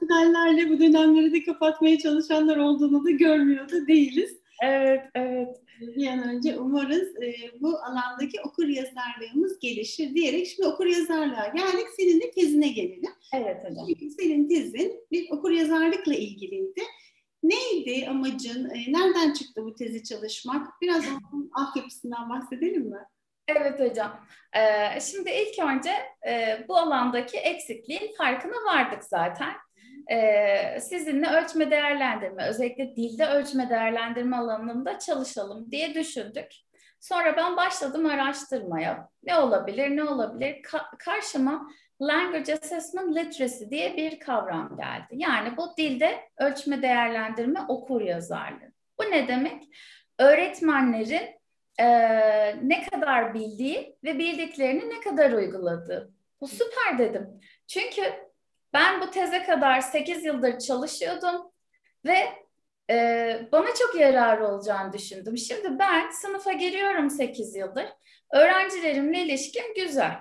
Finallerle 0.00 0.70
bu 0.70 0.80
dönemleri 0.80 1.32
de 1.32 1.44
kapatmaya 1.44 1.98
çalışanlar 1.98 2.56
olduğunu 2.56 3.04
da 3.04 3.10
görmüyor 3.10 3.68
da 3.68 3.86
değiliz. 3.86 4.38
Evet, 4.62 5.04
evet. 5.14 5.56
Bir 5.80 6.06
an 6.06 6.28
önce 6.28 6.58
umarız 6.58 7.22
e, 7.22 7.34
bu 7.60 7.78
alandaki 7.78 8.40
okur 8.40 8.66
yazarlığımız 8.66 9.58
gelişir 9.58 10.14
diyerek 10.14 10.46
şimdi 10.46 10.68
okur 10.68 10.86
yazarlığa 10.86 11.46
geldik. 11.46 11.86
Senin 11.96 12.20
de 12.20 12.30
tezine 12.30 12.68
gelelim. 12.68 13.12
Evet 13.34 13.64
hocam. 13.64 13.86
Çünkü 13.86 14.10
senin 14.10 14.48
tezin 14.48 15.06
bir 15.12 15.30
okur 15.30 15.50
yazarlıkla 15.50 16.14
ilgiliydi. 16.14 16.82
Neydi 17.42 18.08
amacın? 18.08 18.70
E, 18.70 18.92
nereden 18.92 19.32
çıktı 19.32 19.64
bu 19.64 19.74
tezi 19.74 20.04
çalışmak? 20.04 20.80
Biraz 20.80 21.04
onun 21.32 21.50
altyapısından 21.54 22.30
bahsedelim 22.30 22.82
mi? 22.82 22.98
Evet 23.48 23.80
hocam. 23.80 24.20
Ee, 24.56 25.00
şimdi 25.00 25.30
ilk 25.30 25.58
önce 25.64 25.90
e, 26.28 26.64
bu 26.68 26.76
alandaki 26.76 27.38
eksikliğin 27.38 28.14
farkına 28.18 28.64
vardık 28.66 29.04
zaten. 29.04 29.52
Ee, 30.10 30.80
sizinle 30.80 31.28
ölçme 31.28 31.70
değerlendirme, 31.70 32.48
özellikle 32.48 32.96
dilde 32.96 33.26
ölçme 33.26 33.70
değerlendirme 33.70 34.36
alanında 34.36 34.98
çalışalım 34.98 35.70
diye 35.70 35.94
düşündük. 35.94 36.46
Sonra 37.00 37.36
ben 37.36 37.56
başladım 37.56 38.06
araştırmaya. 38.06 39.08
Ne 39.22 39.36
olabilir, 39.36 39.96
ne 39.96 40.04
olabilir? 40.04 40.62
Ka- 40.62 40.98
karşıma 40.98 41.68
Language 42.02 42.54
Assessment 42.54 43.16
Literacy 43.16 43.64
diye 43.70 43.96
bir 43.96 44.20
kavram 44.20 44.76
geldi. 44.76 45.06
Yani 45.10 45.56
bu 45.56 45.76
dilde 45.76 46.20
ölçme 46.38 46.82
değerlendirme 46.82 47.60
okur 47.68 48.00
yazarlığı. 48.00 48.72
Bu 48.98 49.02
ne 49.10 49.28
demek? 49.28 49.62
Öğretmenlerin 50.18 51.38
e, 51.80 51.86
ne 52.68 52.86
kadar 52.90 53.34
bildiği 53.34 53.96
ve 54.04 54.18
bildiklerini 54.18 54.90
ne 54.90 55.00
kadar 55.00 55.32
uyguladığı. 55.32 56.12
Bu 56.40 56.48
süper 56.48 56.98
dedim. 56.98 57.40
Çünkü 57.66 58.02
ben 58.72 59.00
bu 59.00 59.10
teze 59.10 59.42
kadar 59.42 59.80
8 59.80 60.24
yıldır 60.24 60.58
çalışıyordum 60.58 61.50
ve 62.04 62.18
e, 62.90 63.48
bana 63.52 63.66
çok 63.78 64.00
yararı 64.00 64.48
olacağını 64.48 64.92
düşündüm. 64.92 65.38
Şimdi 65.38 65.78
ben 65.78 66.10
sınıfa 66.10 66.52
giriyorum 66.52 67.10
8 67.10 67.56
yıldır. 67.56 67.86
Öğrencilerimle 68.32 69.18
ilişkim 69.18 69.74
güzel. 69.76 70.16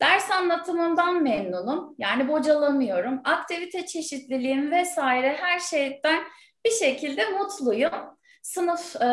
Ders 0.00 0.30
anlatımından 0.30 1.22
memnunum. 1.22 1.94
Yani 1.98 2.28
bocalamıyorum. 2.28 3.20
Aktivite 3.24 3.86
çeşitliliğim 3.86 4.70
vesaire 4.70 5.36
her 5.40 5.58
şeyden 5.58 6.22
bir 6.64 6.70
şekilde 6.70 7.28
mutluyum. 7.28 8.18
Sınıf 8.42 8.96
e, 8.96 9.08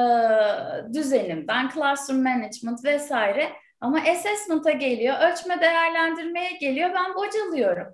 düzenimden, 0.93 1.69
classroom 1.69 2.23
management 2.23 2.85
vesaire 2.85 3.51
ama 3.81 4.01
assessment'a 4.01 4.71
geliyor, 4.71 5.15
ölçme 5.31 5.61
değerlendirmeye 5.61 6.51
geliyor, 6.51 6.89
ben 6.93 7.15
bocalıyorum. 7.15 7.87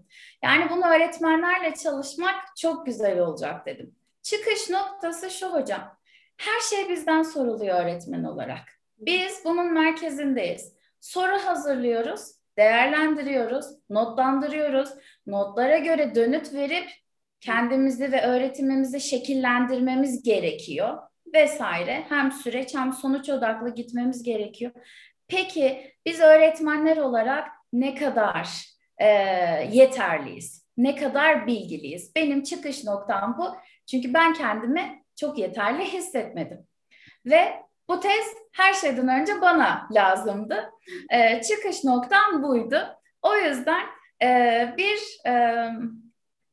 Yani 0.44 0.70
bunu 0.70 0.86
öğretmenlerle 0.86 1.74
çalışmak 1.74 2.36
çok 2.58 2.86
güzel 2.86 3.20
olacak 3.20 3.66
dedim. 3.66 3.96
Çıkış 4.24 4.70
noktası 4.70 5.30
şu 5.30 5.54
hocam. 5.54 5.98
Her 6.38 6.60
şey 6.60 6.90
bizden 6.90 7.22
soruluyor 7.22 7.84
öğretmen 7.84 8.24
olarak. 8.24 8.64
Biz 8.98 9.42
bunun 9.46 9.74
merkezindeyiz. 9.74 10.74
Soru 11.00 11.38
hazırlıyoruz, 11.38 12.32
değerlendiriyoruz, 12.58 13.66
notlandırıyoruz. 13.90 14.90
Notlara 15.28 15.78
göre 15.78 16.16
dönüt 16.16 16.54
verip 16.54 16.90
kendimizi 17.40 18.12
ve 18.12 18.22
öğretimimizi 18.22 19.02
şekillendirmemiz 19.02 20.24
gerekiyor 20.24 20.98
vesaire. 21.34 22.06
Hem 22.10 22.32
süreç 22.32 22.76
hem 22.76 22.94
sonuç 22.94 23.30
odaklı 23.30 23.74
gitmemiz 23.74 24.24
gerekiyor. 24.24 24.72
Peki 25.32 25.94
biz 26.06 26.20
öğretmenler 26.20 26.98
olarak 26.98 27.48
ne 27.74 27.96
kadar 27.96 28.66
e, 28.98 29.08
yeterliyiz? 29.72 30.68
Ne 30.78 30.96
kadar 30.96 31.48
bilgiliyiz? 31.48 32.16
Benim 32.16 32.44
çıkış 32.44 32.84
noktam 32.84 33.38
bu. 33.40 33.56
Çünkü 33.92 34.14
ben 34.14 34.34
kendimi 34.34 35.04
çok 35.16 35.38
yeterli 35.38 35.84
hissetmedim. 35.94 36.68
Ve 37.26 37.54
bu 37.90 38.00
tez 38.00 38.26
her 38.54 38.74
şeyden 38.74 39.22
önce 39.22 39.42
bana 39.42 39.88
lazımdı. 39.92 40.72
E, 41.10 41.42
çıkış 41.42 41.84
noktam 41.84 42.44
buydu. 42.44 42.80
O 43.22 43.36
yüzden 43.36 43.82
e, 44.24 44.74
bir 44.78 45.00
e, 45.28 45.66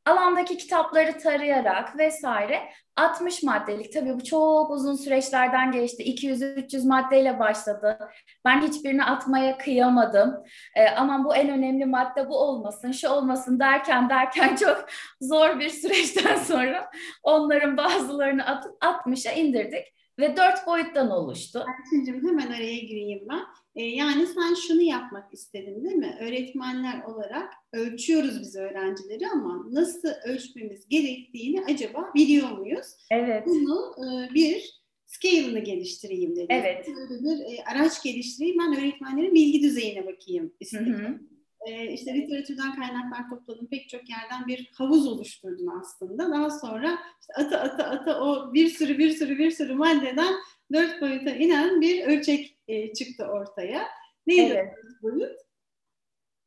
alandaki 0.08 0.56
kitapları 0.56 1.18
tarayarak 1.18 1.98
vesaire 1.98 2.62
60 2.96 3.42
maddelik 3.42 3.92
tabii 3.92 4.14
bu 4.14 4.24
çok 4.24 4.70
uzun 4.70 4.94
süreçlerden 4.94 5.72
geçti. 5.72 6.02
200-300 6.02 6.88
maddeyle 6.88 7.38
başladı. 7.38 7.98
Ben 8.44 8.62
hiçbirini 8.62 9.04
atmaya 9.04 9.58
kıyamadım. 9.58 10.34
Ee, 10.76 10.88
aman 10.88 11.24
bu 11.24 11.34
en 11.34 11.48
önemli 11.48 11.86
madde 11.86 12.28
bu 12.28 12.38
olmasın, 12.38 12.92
şu 12.92 13.08
olmasın 13.08 13.58
derken 13.58 14.08
derken 14.08 14.56
çok 14.60 14.86
zor 15.20 15.60
bir 15.60 15.68
süreçten 15.68 16.36
sonra 16.36 16.90
onların 17.22 17.76
bazılarını 17.76 18.46
atıp 18.46 18.82
60'a 18.82 19.32
indirdik 19.32 19.94
ve 20.18 20.36
dört 20.36 20.66
boyuttan 20.66 21.10
oluştu. 21.10 21.66
Erçin'cim 21.78 22.28
hemen 22.28 22.46
araya 22.46 22.78
gireyim 22.78 23.26
ben. 23.30 23.40
Ee, 23.78 23.82
yani 23.82 24.26
sen 24.26 24.54
şunu 24.54 24.82
yapmak 24.82 25.34
istedin 25.34 25.84
değil 25.84 25.96
mi? 25.96 26.18
Öğretmenler 26.20 27.02
olarak 27.02 27.52
ölçüyoruz 27.72 28.40
biz 28.40 28.56
öğrencileri 28.56 29.28
ama 29.28 29.66
nasıl 29.70 30.08
ölçmemiz 30.24 30.88
gerektiğini 30.88 31.64
acaba 31.64 32.10
biliyor 32.14 32.50
muyuz? 32.50 32.86
Evet. 33.10 33.46
Bunu 33.46 33.94
e, 33.98 34.34
bir 34.34 34.82
scale'ını 35.06 35.58
geliştireyim 35.58 36.36
dedim. 36.36 36.46
Evet. 36.50 36.88
Böyle 36.88 37.22
bir 37.24 37.58
e, 37.58 37.64
araç 37.64 38.02
geliştireyim. 38.02 38.58
Ben 38.58 38.78
öğretmenlerin 38.78 39.34
bilgi 39.34 39.62
düzeyine 39.62 40.06
bakayım 40.06 40.52
istedim. 40.60 40.94
Hı 40.94 41.08
hı 41.08 41.18
e, 41.66 41.92
işte 41.92 42.14
literatürden 42.14 42.74
kaynaklar 42.74 43.30
topladım. 43.30 43.66
Pek 43.66 43.88
çok 43.88 44.10
yerden 44.10 44.46
bir 44.46 44.70
havuz 44.74 45.06
oluşturdum 45.06 45.68
aslında. 45.80 46.30
Daha 46.30 46.50
sonra 46.50 46.98
işte 47.20 47.32
ata 47.36 47.60
ata 47.60 47.84
ata 47.84 48.20
o 48.20 48.54
bir 48.54 48.68
sürü 48.68 48.98
bir 48.98 49.10
sürü 49.10 49.38
bir 49.38 49.50
sürü 49.50 49.74
maddeden 49.74 50.34
dört 50.72 51.02
boyuta 51.02 51.30
inen 51.30 51.80
bir 51.80 52.06
ölçek 52.06 52.57
e, 52.68 52.92
çıktı 52.92 53.24
ortaya. 53.24 53.88
Neydi 54.26 54.52
evet. 54.52 54.74
dört 54.76 55.02
boyut? 55.02 55.40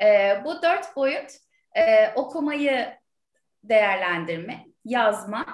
E, 0.03 0.41
bu 0.45 0.61
dört 0.61 0.95
boyut 0.95 1.31
e, 1.75 2.13
okumayı 2.15 2.93
değerlendirme, 3.63 4.65
yazma, 4.85 5.45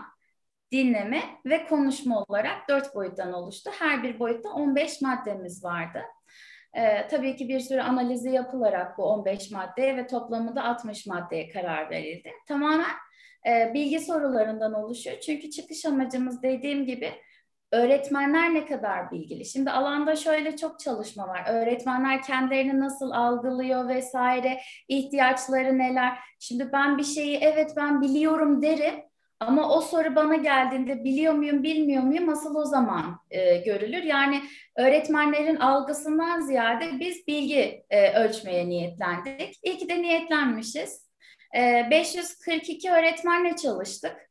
dinleme 0.72 1.24
ve 1.46 1.66
konuşma 1.66 2.24
olarak 2.24 2.70
dört 2.70 2.96
boyuttan 2.96 3.34
oluştu. 3.34 3.72
Her 3.80 4.04
bir 4.04 4.20
boyutta 4.20 4.50
15 4.50 5.02
maddemiz 5.02 5.64
vardı. 5.64 6.02
E, 6.74 7.08
tabii 7.08 7.36
ki 7.36 7.50
bir 7.50 7.60
sürü 7.60 7.82
analizi 7.82 8.30
yapılarak 8.30 8.98
bu 8.98 9.04
15 9.04 9.52
maddeye 9.52 9.98
ve 9.98 10.08
toplamında 10.08 10.64
60 10.64 11.06
maddeye 11.06 11.50
karar 11.50 11.90
verildi. 11.90 12.32
Tamamen 12.48 12.96
e, 13.48 13.72
bilgi 13.74 14.00
sorularından 14.00 14.74
oluşuyor. 14.74 15.20
Çünkü 15.20 15.50
çıkış 15.50 15.86
amacımız 15.86 16.44
dediğim 16.44 16.86
gibi 16.86 17.12
öğretmenler 17.72 18.54
ne 18.54 18.66
kadar 18.66 19.12
bilgili? 19.12 19.46
Şimdi 19.46 19.72
alanda 19.72 20.16
şöyle 20.16 20.58
çok 20.58 20.80
çalışma 20.80 21.28
var. 21.28 21.44
Öğretmenler 21.48 22.22
kendilerini 22.22 22.80
nasıl 22.80 23.12
algılıyor 23.12 23.88
vesaire, 23.88 24.60
ihtiyaçları 24.88 25.78
neler? 25.78 26.20
Şimdi 26.40 26.72
ben 26.74 26.98
bir 26.98 27.04
şeyi 27.04 27.38
evet 27.38 27.74
ben 27.78 28.02
biliyorum 28.02 28.62
derim 28.62 28.96
ama 29.40 29.78
o 29.78 29.82
soru 29.82 30.16
bana 30.16 30.36
geldiğinde 30.36 31.04
biliyor 31.04 31.34
muyum, 31.34 31.64
bilmiyor 31.64 32.04
muyum 32.04 32.30
asıl 32.30 32.56
o 32.56 32.66
zaman 32.66 33.20
e, 33.30 33.58
görülür. 33.58 34.04
Yani 34.04 34.42
öğretmenlerin 34.78 35.56
algısından 35.56 36.42
ziyade 36.42 37.00
biz 37.00 37.28
bilgi 37.28 37.84
e, 37.90 38.14
ölçmeye 38.14 38.70
niyetlendik. 38.70 39.60
İyi 39.64 39.78
ki 39.78 39.90
de 39.90 40.02
niyetlenmişiz. 40.02 41.08
E, 41.58 41.88
542 41.92 42.92
öğretmenle 42.92 43.56
çalıştık. 43.56 44.27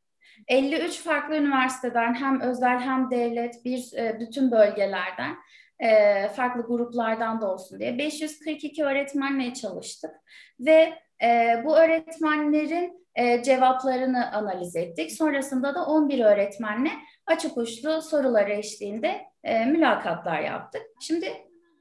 53 0.47 0.99
farklı 1.01 1.35
üniversiteden 1.35 2.13
hem 2.13 2.41
özel 2.41 2.79
hem 2.79 3.11
devlet 3.11 3.65
bir 3.65 3.93
e, 3.97 4.19
bütün 4.19 4.51
bölgelerden 4.51 5.35
e, 5.79 6.27
farklı 6.27 6.61
gruplardan 6.61 7.41
da 7.41 7.53
olsun 7.53 7.79
diye 7.79 7.97
542 7.97 8.83
öğretmenle 8.83 9.53
çalıştık 9.53 10.11
ve 10.59 10.93
e, 11.23 11.61
bu 11.65 11.77
öğretmenlerin 11.77 13.07
cevaplarını 13.43 14.31
analiz 14.33 14.75
ettik. 14.75 15.11
Sonrasında 15.11 15.75
da 15.75 15.85
11 15.85 16.19
öğretmenle 16.19 16.89
açık 17.25 17.57
uçlu 17.57 18.01
sorular 18.01 18.47
eşliğinde 18.47 19.21
mülakatlar 19.43 20.39
yaptık. 20.39 20.81
Şimdi 21.01 21.33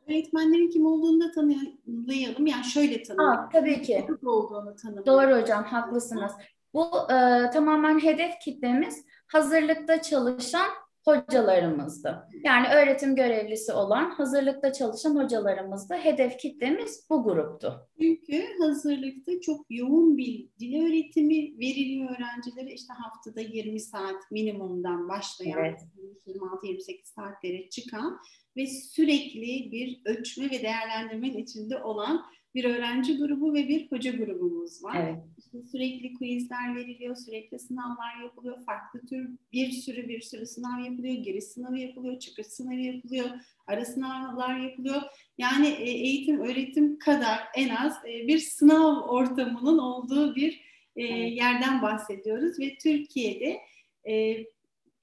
Öğretmenlerin 0.08 0.70
kim 0.70 0.86
olduğunu 0.86 1.20
da 1.20 1.30
tanıyalım. 1.30 2.46
Yani 2.46 2.64
şöyle 2.64 3.02
tanıyalım. 3.02 3.38
Aa, 3.38 3.48
tabii 3.52 3.82
ki. 3.82 4.06
olduğunu 4.24 4.76
tanımlayalım. 4.76 5.06
Doğru 5.06 5.42
hocam, 5.42 5.64
haklısınız. 5.64 6.32
Bu 6.76 7.12
e, 7.12 7.50
tamamen 7.50 8.02
hedef 8.02 8.40
kitlemiz 8.44 9.04
hazırlıkta 9.26 10.02
çalışan 10.02 10.68
hocalarımızdı. 11.04 12.28
Yani 12.44 12.66
öğretim 12.68 13.16
görevlisi 13.16 13.72
olan 13.72 14.10
hazırlıkta 14.10 14.72
çalışan 14.72 15.14
hocalarımızdı. 15.14 15.94
Hedef 15.94 16.38
kitlemiz 16.38 17.06
bu 17.10 17.24
gruptu. 17.24 17.88
Çünkü 18.00 18.44
hazırlıkta 18.60 19.32
çok 19.40 19.66
yoğun 19.70 20.16
bir 20.18 20.48
dil 20.60 20.86
öğretimi 20.86 21.58
veriliyor 21.58 22.10
öğrencilere. 22.10 22.74
İşte 22.74 22.92
haftada 22.94 23.40
20 23.40 23.80
saat 23.80 24.30
minimumdan 24.30 25.08
başlayan 25.08 25.58
evet. 25.58 25.80
26-28 26.26 27.04
saatlere 27.04 27.68
çıkan 27.70 28.20
ve 28.56 28.66
sürekli 28.66 29.72
bir 29.72 30.00
ölçme 30.04 30.44
ve 30.44 30.62
değerlendirmenin 30.62 31.38
içinde 31.38 31.82
olan 31.82 32.24
bir 32.56 32.64
öğrenci 32.64 33.18
grubu 33.18 33.54
ve 33.54 33.68
bir 33.68 33.90
hoca 33.90 34.12
grubumuz 34.12 34.84
var. 34.84 34.96
Evet. 34.96 35.24
İşte 35.38 35.62
sürekli 35.62 36.14
quizler 36.14 36.76
veriliyor, 36.76 37.16
sürekli 37.16 37.58
sınavlar 37.58 38.22
yapılıyor, 38.22 38.64
farklı 38.66 39.06
tür 39.06 39.30
bir 39.52 39.70
sürü 39.70 40.08
bir 40.08 40.20
sürü 40.20 40.46
sınav 40.46 40.84
yapılıyor, 40.84 41.14
giriş 41.14 41.44
sınavı 41.44 41.78
yapılıyor, 41.78 42.18
çıkış 42.18 42.46
sınavı 42.46 42.80
yapılıyor, 42.80 43.26
ara 43.66 43.84
sınavlar 43.84 44.60
yapılıyor. 44.60 45.02
Yani 45.38 45.66
e, 45.68 45.90
eğitim, 45.90 46.40
öğretim 46.40 46.98
kadar 46.98 47.40
en 47.56 47.68
az 47.68 47.96
e, 48.08 48.28
bir 48.28 48.38
sınav 48.38 49.00
ortamının 49.00 49.78
olduğu 49.78 50.34
bir 50.34 50.60
e, 50.96 51.02
yerden 51.12 51.82
bahsediyoruz 51.82 52.60
ve 52.60 52.78
Türkiye'de 52.82 53.60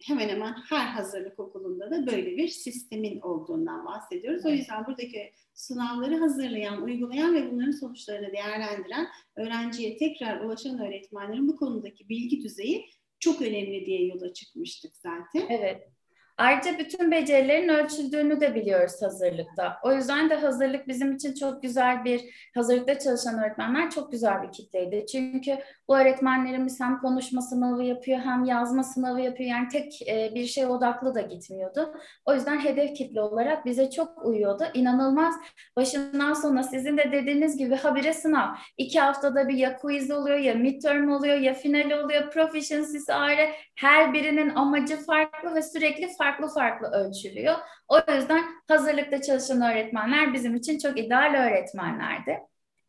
hemen 0.07 0.29
hemen 0.29 0.55
her 0.69 0.85
hazırlık 0.85 1.39
okulunda 1.39 1.91
da 1.91 2.07
böyle 2.07 2.37
bir 2.37 2.47
sistemin 2.47 3.19
olduğundan 3.19 3.85
bahsediyoruz. 3.85 4.45
O 4.45 4.49
yüzden 4.49 4.85
buradaki 4.85 5.31
sınavları 5.53 6.17
hazırlayan, 6.17 6.81
uygulayan 6.81 7.35
ve 7.35 7.51
bunların 7.51 7.71
sonuçlarını 7.71 8.31
değerlendiren 8.33 9.07
öğrenciye 9.35 9.97
tekrar 9.97 10.41
ulaşan 10.41 10.79
öğretmenlerin 10.79 11.47
bu 11.47 11.55
konudaki 11.55 12.09
bilgi 12.09 12.41
düzeyi 12.43 12.85
çok 13.19 13.41
önemli 13.41 13.85
diye 13.85 14.05
yola 14.05 14.33
çıkmıştık 14.33 14.95
zaten. 14.95 15.47
Evet. 15.49 15.89
Ayrıca 16.37 16.79
bütün 16.79 17.11
becerilerin 17.11 17.69
ölçüldüğünü 17.69 18.41
de 18.41 18.55
biliyoruz 18.55 19.01
hazırlıkta. 19.01 19.77
O 19.83 19.93
yüzden 19.93 20.29
de 20.29 20.35
hazırlık 20.35 20.87
bizim 20.87 21.15
için 21.15 21.33
çok 21.33 21.61
güzel 21.61 22.05
bir, 22.05 22.21
hazırlıkta 22.55 22.99
çalışan 22.99 23.39
öğretmenler 23.39 23.89
çok 23.89 24.11
güzel 24.11 24.43
bir 24.43 24.51
kitleydi. 24.51 25.05
Çünkü 25.11 25.57
bu 25.87 25.97
öğretmenlerimiz 25.97 26.79
hem 26.79 26.99
konuşma 26.99 27.41
sınavı 27.41 27.83
yapıyor 27.83 28.19
hem 28.19 28.43
yazma 28.43 28.83
sınavı 28.83 29.21
yapıyor. 29.21 29.49
Yani 29.49 29.67
tek 29.67 30.01
e, 30.07 30.31
bir 30.35 30.45
şey 30.45 30.65
odaklı 30.65 31.15
da 31.15 31.21
gitmiyordu. 31.21 31.93
O 32.25 32.33
yüzden 32.33 32.59
hedef 32.59 32.95
kitle 32.95 33.21
olarak 33.21 33.65
bize 33.65 33.89
çok 33.89 34.25
uyuyordu. 34.25 34.63
İnanılmaz 34.73 35.35
başından 35.75 36.33
sona 36.33 36.63
sizin 36.63 36.97
de 36.97 37.11
dediğiniz 37.11 37.57
gibi 37.57 37.75
habire 37.75 38.13
sınav. 38.13 38.55
İki 38.77 38.99
haftada 38.99 39.47
bir 39.47 39.57
ya 39.57 39.77
quiz 39.77 40.11
oluyor 40.11 40.37
ya 40.37 40.53
midterm 40.55 41.11
oluyor 41.11 41.37
ya 41.37 41.53
final 41.53 41.91
oluyor. 41.91 42.31
Proficiency'si 42.31 43.13
ayrı. 43.13 43.49
Her 43.75 44.13
birinin 44.13 44.49
amacı 44.55 44.97
farklı 44.97 45.55
ve 45.55 45.61
sürekli 45.61 46.07
farklı 46.07 46.22
farklı 46.31 46.87
ölçülüyor. 46.87 47.55
O 47.87 48.11
yüzden 48.11 48.43
hazırlıkta 48.67 49.21
çalışan 49.21 49.61
öğretmenler 49.61 50.33
bizim 50.33 50.55
için 50.55 50.79
çok 50.79 50.99
ideal 50.99 51.33
öğretmenlerdi. 51.33 52.39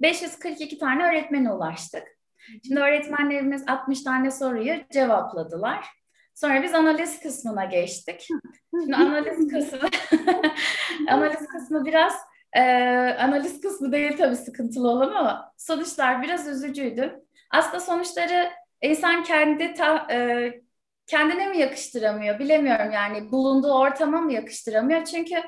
542 0.02 0.78
tane 0.78 1.08
öğretmene 1.08 1.52
ulaştık. 1.52 2.02
Şimdi 2.66 2.80
öğretmenlerimiz 2.80 3.64
60 3.68 4.02
tane 4.02 4.30
soruyu 4.30 4.74
cevapladılar. 4.92 5.86
Sonra 6.34 6.62
biz 6.62 6.74
analiz 6.74 7.20
kısmına 7.20 7.64
geçtik. 7.64 8.28
Şimdi 8.70 8.96
analiz 8.96 9.48
kısmı 9.52 9.88
analiz 11.08 11.46
kısmı 11.46 11.84
biraz 11.84 12.14
e, 12.52 12.62
analiz 13.18 13.60
kısmı 13.60 13.92
değil 13.92 14.16
tabii 14.16 14.36
sıkıntılı 14.36 14.88
olan 14.88 15.14
ama 15.14 15.52
sonuçlar 15.56 16.22
biraz 16.22 16.48
üzücüydü. 16.48 17.20
Aslında 17.50 17.80
sonuçları 17.80 18.50
insan 18.82 19.22
kendi 19.22 19.74
ta, 19.74 20.06
e, 20.10 20.50
kendine 21.06 21.46
mi 21.46 21.58
yakıştıramıyor 21.58 22.38
bilemiyorum 22.38 22.90
yani 22.90 23.32
bulunduğu 23.32 23.72
ortama 23.72 24.20
mı 24.20 24.32
yakıştıramıyor 24.32 25.04
çünkü 25.04 25.42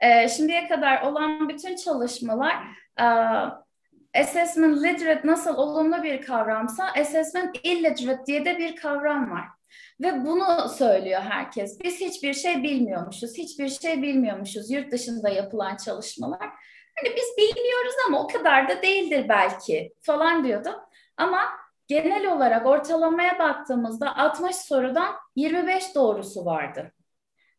e, 0.00 0.28
şimdiye 0.28 0.68
kadar 0.68 1.02
olan 1.02 1.48
bütün 1.48 1.76
çalışmalar 1.76 2.54
e, 3.00 3.04
assessment 4.20 4.82
literate 4.82 5.28
nasıl 5.28 5.54
olumlu 5.54 6.02
bir 6.02 6.22
kavramsa 6.22 6.84
assessment 7.00 7.56
illiterate 7.62 8.26
diye 8.26 8.44
de 8.44 8.58
bir 8.58 8.76
kavram 8.76 9.30
var. 9.30 9.44
Ve 10.00 10.24
bunu 10.24 10.68
söylüyor 10.68 11.20
herkes. 11.20 11.80
Biz 11.84 12.00
hiçbir 12.00 12.34
şey 12.34 12.62
bilmiyormuşuz, 12.62 13.38
hiçbir 13.38 13.68
şey 13.68 14.02
bilmiyormuşuz 14.02 14.70
yurt 14.70 14.92
dışında 14.92 15.28
yapılan 15.28 15.76
çalışmalar. 15.76 16.50
Hani 16.96 17.16
biz 17.16 17.24
bilmiyoruz 17.38 17.94
ama 18.08 18.22
o 18.22 18.26
kadar 18.26 18.68
da 18.68 18.82
değildir 18.82 19.26
belki 19.28 19.92
falan 20.02 20.44
diyordu. 20.44 20.70
Ama 21.16 21.48
genel 21.86 22.32
olarak 22.32 22.66
ortalamaya 22.66 23.38
baktığımızda 23.38 24.16
60 24.16 24.56
sorudan 24.56 25.14
25 25.36 25.94
doğrusu 25.94 26.44
vardı. 26.44 26.92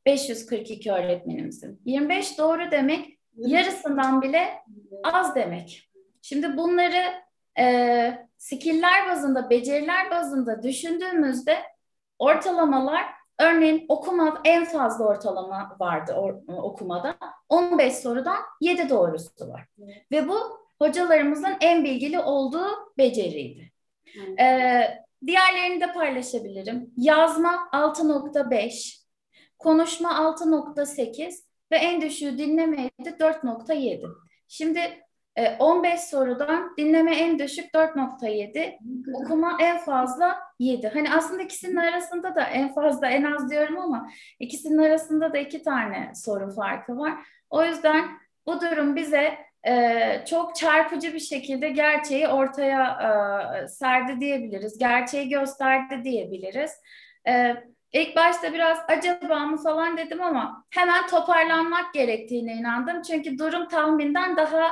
542 0.05 0.91
öğretmenimizin. 0.91 1.81
25 1.85 2.37
doğru 2.37 2.71
demek 2.71 3.19
yarısından 3.35 4.21
bile 4.21 4.63
az 5.03 5.35
demek. 5.35 5.89
Şimdi 6.21 6.57
bunları 6.57 7.13
e, 7.59 8.27
skill'ler 8.37 9.09
bazında, 9.09 9.49
beceriler 9.49 10.11
bazında 10.11 10.63
düşündüğümüzde 10.63 11.57
ortalamalar 12.19 13.05
örneğin 13.39 13.85
okuma 13.89 14.41
en 14.45 14.65
fazla 14.65 15.05
ortalama 15.05 15.75
vardı 15.79 16.13
or, 16.13 16.33
okumada. 16.47 17.17
15 17.49 17.93
sorudan 17.93 18.37
7 18.61 18.89
doğrusu 18.89 19.47
var. 19.47 19.65
Ve 20.11 20.27
bu 20.27 20.35
hocalarımızın 20.79 21.55
en 21.61 21.83
bilgili 21.83 22.19
olduğu 22.19 22.67
beceriydi. 22.97 23.71
Ee, 24.39 25.05
diğerlerini 25.27 25.81
de 25.81 25.93
paylaşabilirim. 25.93 26.93
Yazma 26.97 27.69
6.5, 27.71 29.05
konuşma 29.59 30.09
6.8 30.09 31.33
ve 31.71 31.75
en 31.75 32.01
düşüğü 32.01 32.37
dinlemeydi 32.37 33.09
4.7. 33.19 34.07
Şimdi 34.47 35.05
15 35.59 35.93
e, 35.93 35.97
sorudan 35.97 36.73
dinleme 36.77 37.15
en 37.15 37.39
düşük 37.39 37.73
4.7, 37.73 38.77
okuma 39.13 39.57
en 39.61 39.77
fazla 39.77 40.39
7. 40.59 40.87
Hani 40.87 41.13
aslında 41.13 41.43
ikisinin 41.43 41.75
arasında 41.75 42.35
da 42.35 42.41
en 42.43 42.73
fazla 42.73 43.07
en 43.07 43.23
az 43.23 43.51
diyorum 43.51 43.79
ama 43.79 44.09
ikisinin 44.39 44.77
arasında 44.77 45.33
da 45.33 45.37
iki 45.37 45.63
tane 45.63 46.11
soru 46.15 46.55
farkı 46.55 46.97
var. 46.97 47.13
O 47.49 47.63
yüzden 47.63 48.05
bu 48.45 48.61
durum 48.61 48.95
bize 48.95 49.37
e, 49.67 50.25
çok 50.29 50.55
çarpıcı 50.55 51.13
bir 51.13 51.19
şekilde 51.19 51.69
gerçeği 51.69 52.27
ortaya 52.27 52.83
e, 53.63 53.67
serdi 53.67 54.19
diyebiliriz. 54.19 54.77
Gerçeği 54.77 55.29
gösterdi 55.29 56.03
diyebiliriz. 56.03 56.71
E, 57.27 57.55
ilk 57.93 58.15
başta 58.15 58.53
biraz 58.53 58.77
acaba 58.87 59.39
mı 59.39 59.63
falan 59.63 59.97
dedim 59.97 60.21
ama 60.21 60.65
hemen 60.69 61.07
toparlanmak 61.07 61.93
gerektiğine 61.93 62.53
inandım. 62.53 63.01
Çünkü 63.01 63.37
durum 63.37 63.67
tahminden 63.67 64.37
daha 64.37 64.71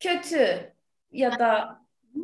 kötü 0.00 0.72
ya 1.12 1.38
da 1.38 1.80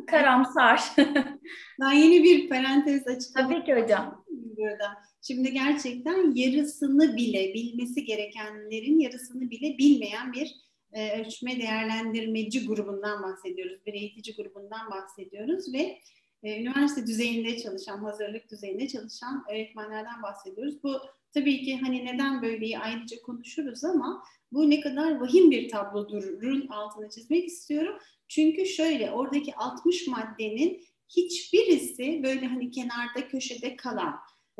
karamsar. 0.07 0.83
ben 1.81 1.91
yeni 1.91 2.23
bir 2.23 2.49
parantez 2.49 3.07
açacağım. 3.07 3.49
Tabii 3.49 3.63
ki 3.63 3.81
hocam. 3.81 4.25
Burada. 4.29 4.97
Şimdi 5.21 5.51
gerçekten 5.51 6.35
yarısını 6.35 7.15
bile 7.15 7.53
bilmesi 7.53 8.05
gerekenlerin 8.05 8.99
yarısını 8.99 9.49
bile 9.49 9.77
bilmeyen 9.77 10.33
bir 10.33 10.70
e, 10.93 11.21
ölçme 11.21 11.59
değerlendirmeci 11.59 12.65
grubundan 12.67 13.23
bahsediyoruz. 13.23 13.85
Bir 13.85 13.93
eğitici 13.93 14.35
grubundan 14.35 14.91
bahsediyoruz 14.91 15.73
ve 15.73 15.99
e, 16.43 16.61
üniversite 16.61 17.07
düzeyinde 17.07 17.57
çalışan, 17.57 18.03
hazırlık 18.03 18.51
düzeyinde 18.51 18.87
çalışan 18.87 19.45
öğretmenlerden 19.51 20.23
bahsediyoruz. 20.23 20.83
Bu 20.83 20.97
tabii 21.33 21.63
ki 21.63 21.77
hani 21.77 22.05
neden 22.05 22.41
böyleyi 22.41 22.79
ayrıca 22.79 23.21
konuşuruz 23.21 23.83
ama 23.83 24.23
bu 24.51 24.69
ne 24.69 24.79
kadar 24.79 25.19
vahim 25.19 25.51
bir 25.51 25.69
tablodurun 25.69 26.67
altını 26.67 27.09
çizmek 27.09 27.45
istiyorum. 27.45 27.97
Çünkü 28.27 28.65
şöyle 28.65 29.11
oradaki 29.11 29.55
60 29.55 30.07
maddenin 30.07 30.83
hiçbirisi 31.15 32.23
böyle 32.23 32.45
hani 32.45 32.71
kenarda 32.71 33.27
köşede 33.27 33.75
kalan 33.75 34.15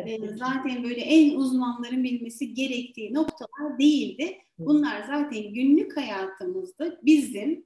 e, 0.07 0.37
zaten 0.37 0.83
böyle 0.83 1.01
en 1.01 1.35
uzmanların 1.35 2.03
bilmesi 2.03 2.53
gerektiği 2.53 3.13
noktalar 3.13 3.79
değildi. 3.79 4.37
Bunlar 4.59 5.01
zaten 5.07 5.53
günlük 5.53 5.97
hayatımızda 5.97 6.99
bizim 7.03 7.65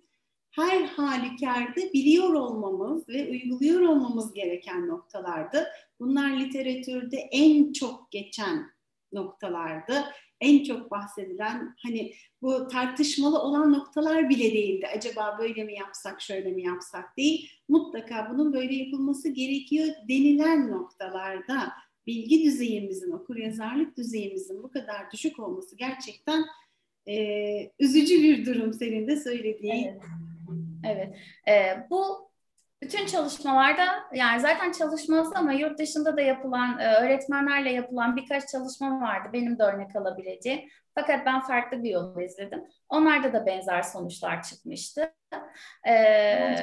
her 0.51 0.81
halükarda 0.81 1.93
biliyor 1.93 2.33
olmamız 2.33 3.09
ve 3.09 3.29
uyguluyor 3.29 3.81
olmamız 3.81 4.33
gereken 4.33 4.87
noktalardı. 4.87 5.67
Bunlar 5.99 6.39
literatürde 6.39 7.17
en 7.17 7.73
çok 7.73 8.11
geçen 8.11 8.71
noktalardı. 9.13 10.05
En 10.41 10.63
çok 10.63 10.91
bahsedilen 10.91 11.75
hani 11.83 12.13
bu 12.41 12.67
tartışmalı 12.67 13.39
olan 13.39 13.73
noktalar 13.73 14.29
bile 14.29 14.53
değildi. 14.53 14.87
Acaba 14.97 15.37
böyle 15.39 15.63
mi 15.63 15.75
yapsak, 15.75 16.21
şöyle 16.21 16.51
mi 16.51 16.63
yapsak 16.63 17.17
değil. 17.17 17.49
Mutlaka 17.69 18.29
bunun 18.33 18.53
böyle 18.53 18.75
yapılması 18.75 19.29
gerekiyor 19.29 19.87
denilen 20.09 20.71
noktalarda 20.71 21.73
bilgi 22.07 22.43
düzeyimizin, 22.43 23.11
okur 23.11 23.35
yazarlık 23.35 23.97
düzeyimizin 23.97 24.63
bu 24.63 24.71
kadar 24.71 25.11
düşük 25.11 25.39
olması 25.39 25.75
gerçekten 25.75 26.45
e, 27.07 27.15
üzücü 27.79 28.23
bir 28.23 28.45
durum 28.45 28.73
senin 28.73 29.07
de 29.07 29.15
söylediğin. 29.15 29.85
Evet. 29.85 30.01
Evet. 30.85 31.15
Ee, 31.47 31.87
bu 31.89 32.29
bütün 32.85 33.05
çalışmalarda 33.05 33.85
yani 34.13 34.41
zaten 34.41 34.71
çalışması 34.71 35.31
ama 35.35 35.53
yurt 35.53 35.79
dışında 35.79 36.17
da 36.17 36.21
yapılan 36.21 36.79
e, 36.79 36.95
öğretmenlerle 36.95 37.71
yapılan 37.71 38.15
birkaç 38.15 38.47
çalışma 38.47 39.01
vardı 39.01 39.29
benim 39.33 39.59
de 39.59 39.63
örnek 39.63 39.95
alabileceğim. 39.95 40.69
Fakat 40.95 41.25
ben 41.25 41.41
farklı 41.41 41.83
bir 41.83 41.89
yolu 41.89 42.21
izledim. 42.21 42.63
Onlarda 42.89 43.33
da 43.33 43.45
benzer 43.45 43.81
sonuçlar 43.81 44.43
çıkmıştı. 44.43 45.13
Ee, 45.87 46.55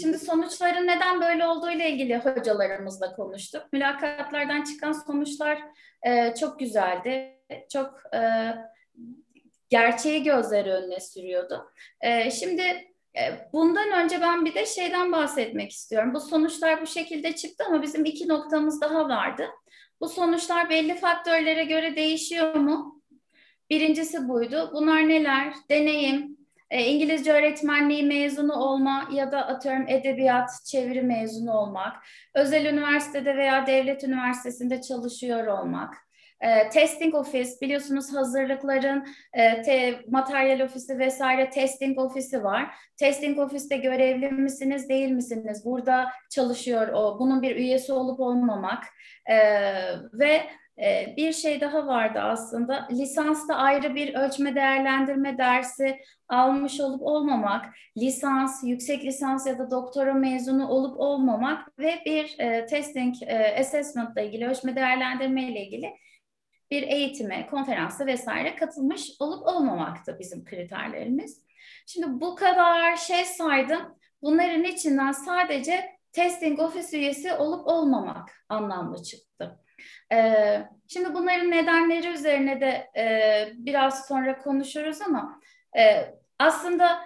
şimdi 0.00 0.18
sonuçların 0.18 0.86
neden 0.86 1.20
böyle 1.20 1.46
olduğu 1.46 1.70
ile 1.70 1.90
ilgili 1.90 2.18
hocalarımızla 2.18 3.16
konuştuk. 3.16 3.72
Mülakatlardan 3.72 4.64
çıkan 4.64 4.92
sonuçlar 4.92 5.58
e, 6.02 6.34
çok 6.34 6.58
güzeldi. 6.58 7.40
Çok 7.72 8.14
e, 8.14 8.52
gerçeği 9.68 10.22
gözleri 10.22 10.72
önüne 10.72 11.00
sürüyordu. 11.00 11.70
E, 12.00 12.30
şimdi 12.30 12.62
bundan 13.52 14.04
önce 14.04 14.20
ben 14.20 14.44
bir 14.44 14.54
de 14.54 14.66
şeyden 14.66 15.12
bahsetmek 15.12 15.72
istiyorum. 15.72 16.14
Bu 16.14 16.20
sonuçlar 16.20 16.82
bu 16.82 16.86
şekilde 16.86 17.32
çıktı 17.32 17.64
ama 17.68 17.82
bizim 17.82 18.04
iki 18.04 18.28
noktamız 18.28 18.80
daha 18.80 19.08
vardı. 19.08 19.48
Bu 20.00 20.08
sonuçlar 20.08 20.70
belli 20.70 20.94
faktörlere 20.94 21.64
göre 21.64 21.96
değişiyor 21.96 22.54
mu? 22.54 23.02
Birincisi 23.70 24.28
buydu. 24.28 24.70
Bunlar 24.74 25.08
neler? 25.08 25.54
Deneyim, 25.70 26.36
e, 26.70 26.84
İngilizce 26.84 27.32
öğretmenliği 27.32 28.02
mezunu 28.02 28.52
olma 28.52 29.08
ya 29.12 29.32
da 29.32 29.46
atıyorum 29.46 29.88
edebiyat, 29.88 30.50
çeviri 30.66 31.02
mezunu 31.02 31.52
olmak, 31.52 31.96
özel 32.34 32.64
üniversitede 32.64 33.36
veya 33.36 33.66
devlet 33.66 34.04
üniversitesinde 34.04 34.80
çalışıyor 34.80 35.46
olmak, 35.46 35.94
e, 36.40 36.68
testing 36.68 37.14
office 37.14 37.50
biliyorsunuz 37.62 38.14
hazırlıkların 38.14 39.06
e, 39.32 39.62
te, 39.62 40.00
materyal 40.08 40.60
ofisi 40.60 40.98
vesaire 40.98 41.50
testing 41.50 41.98
ofisi 41.98 42.44
var. 42.44 42.74
Testing 42.96 43.38
ofiste 43.38 43.76
görevli 43.76 44.30
misiniz 44.30 44.88
değil 44.88 45.10
misiniz? 45.10 45.64
Burada 45.64 46.08
çalışıyor 46.30 46.88
o. 46.88 47.18
Bunun 47.18 47.42
bir 47.42 47.56
üyesi 47.56 47.92
olup 47.92 48.20
olmamak 48.20 48.84
e, 49.26 49.36
ve 50.12 50.42
bir 51.16 51.32
şey 51.32 51.60
daha 51.60 51.86
vardı 51.86 52.20
aslında. 52.20 52.88
Lisansta 52.90 53.54
ayrı 53.54 53.94
bir 53.94 54.14
ölçme 54.14 54.54
değerlendirme 54.54 55.38
dersi 55.38 55.98
almış 56.28 56.80
olup 56.80 57.02
olmamak, 57.02 57.64
lisans, 57.98 58.64
yüksek 58.64 59.04
lisans 59.04 59.46
ya 59.46 59.58
da 59.58 59.70
doktora 59.70 60.14
mezunu 60.14 60.68
olup 60.68 61.00
olmamak 61.00 61.78
ve 61.78 61.94
bir 62.06 62.36
e, 62.38 62.66
testing 62.66 63.14
e, 63.22 63.56
assessment 63.60 64.16
ile 64.16 64.26
ilgili, 64.26 64.48
ölçme 64.48 64.76
değerlendirme 64.76 65.42
ile 65.42 65.66
ilgili 65.66 65.92
bir 66.70 66.82
eğitime, 66.82 67.46
konferansa 67.46 68.06
vesaire 68.06 68.56
katılmış 68.56 69.10
olup 69.20 69.46
olmamaktı 69.46 70.16
bizim 70.20 70.44
kriterlerimiz. 70.44 71.42
Şimdi 71.86 72.20
bu 72.20 72.34
kadar 72.36 72.96
şey 72.96 73.24
saydım. 73.24 73.96
Bunların 74.22 74.64
içinden 74.64 75.12
sadece 75.12 75.96
testing 76.12 76.60
ofis 76.60 76.94
üyesi 76.94 77.32
olup 77.32 77.66
olmamak 77.66 78.44
anlamlı 78.48 79.02
çıktı. 79.02 79.58
Ee, 80.12 80.62
şimdi 80.88 81.14
bunların 81.14 81.50
nedenleri 81.50 82.08
üzerine 82.08 82.60
de 82.60 82.90
e, 82.96 83.48
biraz 83.54 84.06
sonra 84.06 84.38
konuşuruz 84.38 85.02
ama 85.02 85.40
e, 85.78 86.14
aslında 86.38 87.00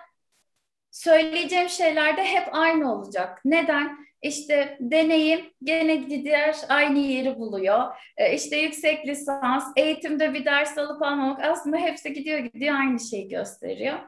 söyleyeceğim 0.90 1.68
şeyler 1.68 2.16
de 2.16 2.24
hep 2.24 2.48
aynı 2.52 2.94
olacak. 2.94 3.40
Neden? 3.44 3.98
İşte 4.22 4.76
deneyim 4.80 5.40
gene 5.62 5.96
gidiyor 5.96 6.54
aynı 6.68 6.98
yeri 6.98 7.38
buluyor. 7.38 7.94
E, 8.16 8.34
işte 8.34 8.56
yüksek 8.56 9.06
lisans, 9.06 9.72
eğitimde 9.76 10.34
bir 10.34 10.44
ders 10.44 10.78
alıp 10.78 11.02
almamak 11.02 11.44
aslında 11.44 11.76
hepsi 11.76 12.12
gidiyor 12.12 12.38
gidiyor 12.38 12.74
aynı 12.74 13.00
şeyi 13.00 13.28
gösteriyor. 13.28 13.98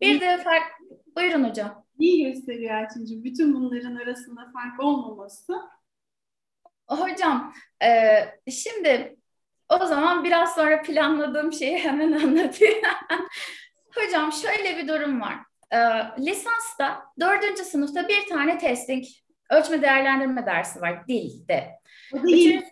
Bir 0.00 0.20
de 0.20 0.38
fark, 0.38 0.62
buyurun 1.16 1.48
hocam. 1.48 1.84
İyi 1.98 2.32
gösteriyor 2.32 2.74
Elçin'cim. 2.74 3.24
Bütün 3.24 3.54
bunların 3.54 3.96
arasında 3.96 4.40
fark 4.52 4.80
olmaması. 4.80 5.54
Hocam, 6.86 7.54
e, 7.84 8.50
şimdi 8.50 9.16
o 9.68 9.86
zaman 9.86 10.24
biraz 10.24 10.54
sonra 10.54 10.82
planladığım 10.82 11.52
şeyi 11.52 11.78
hemen 11.78 12.12
anlatayım. 12.22 12.82
Hocam 13.94 14.32
şöyle 14.32 14.76
bir 14.76 14.88
durum 14.88 15.20
var. 15.20 15.34
E, 15.70 15.78
lisansta 16.18 17.04
dördüncü 17.20 17.64
sınıfta 17.64 18.08
bir 18.08 18.26
tane 18.28 18.58
testing 18.58 19.04
Ölçme 19.52 19.82
değerlendirme 19.82 20.46
dersi 20.46 20.80
var 20.80 21.08
dilde. 21.08 21.70
O 22.14 22.16
da 22.16 22.28
yeni, 22.28 22.62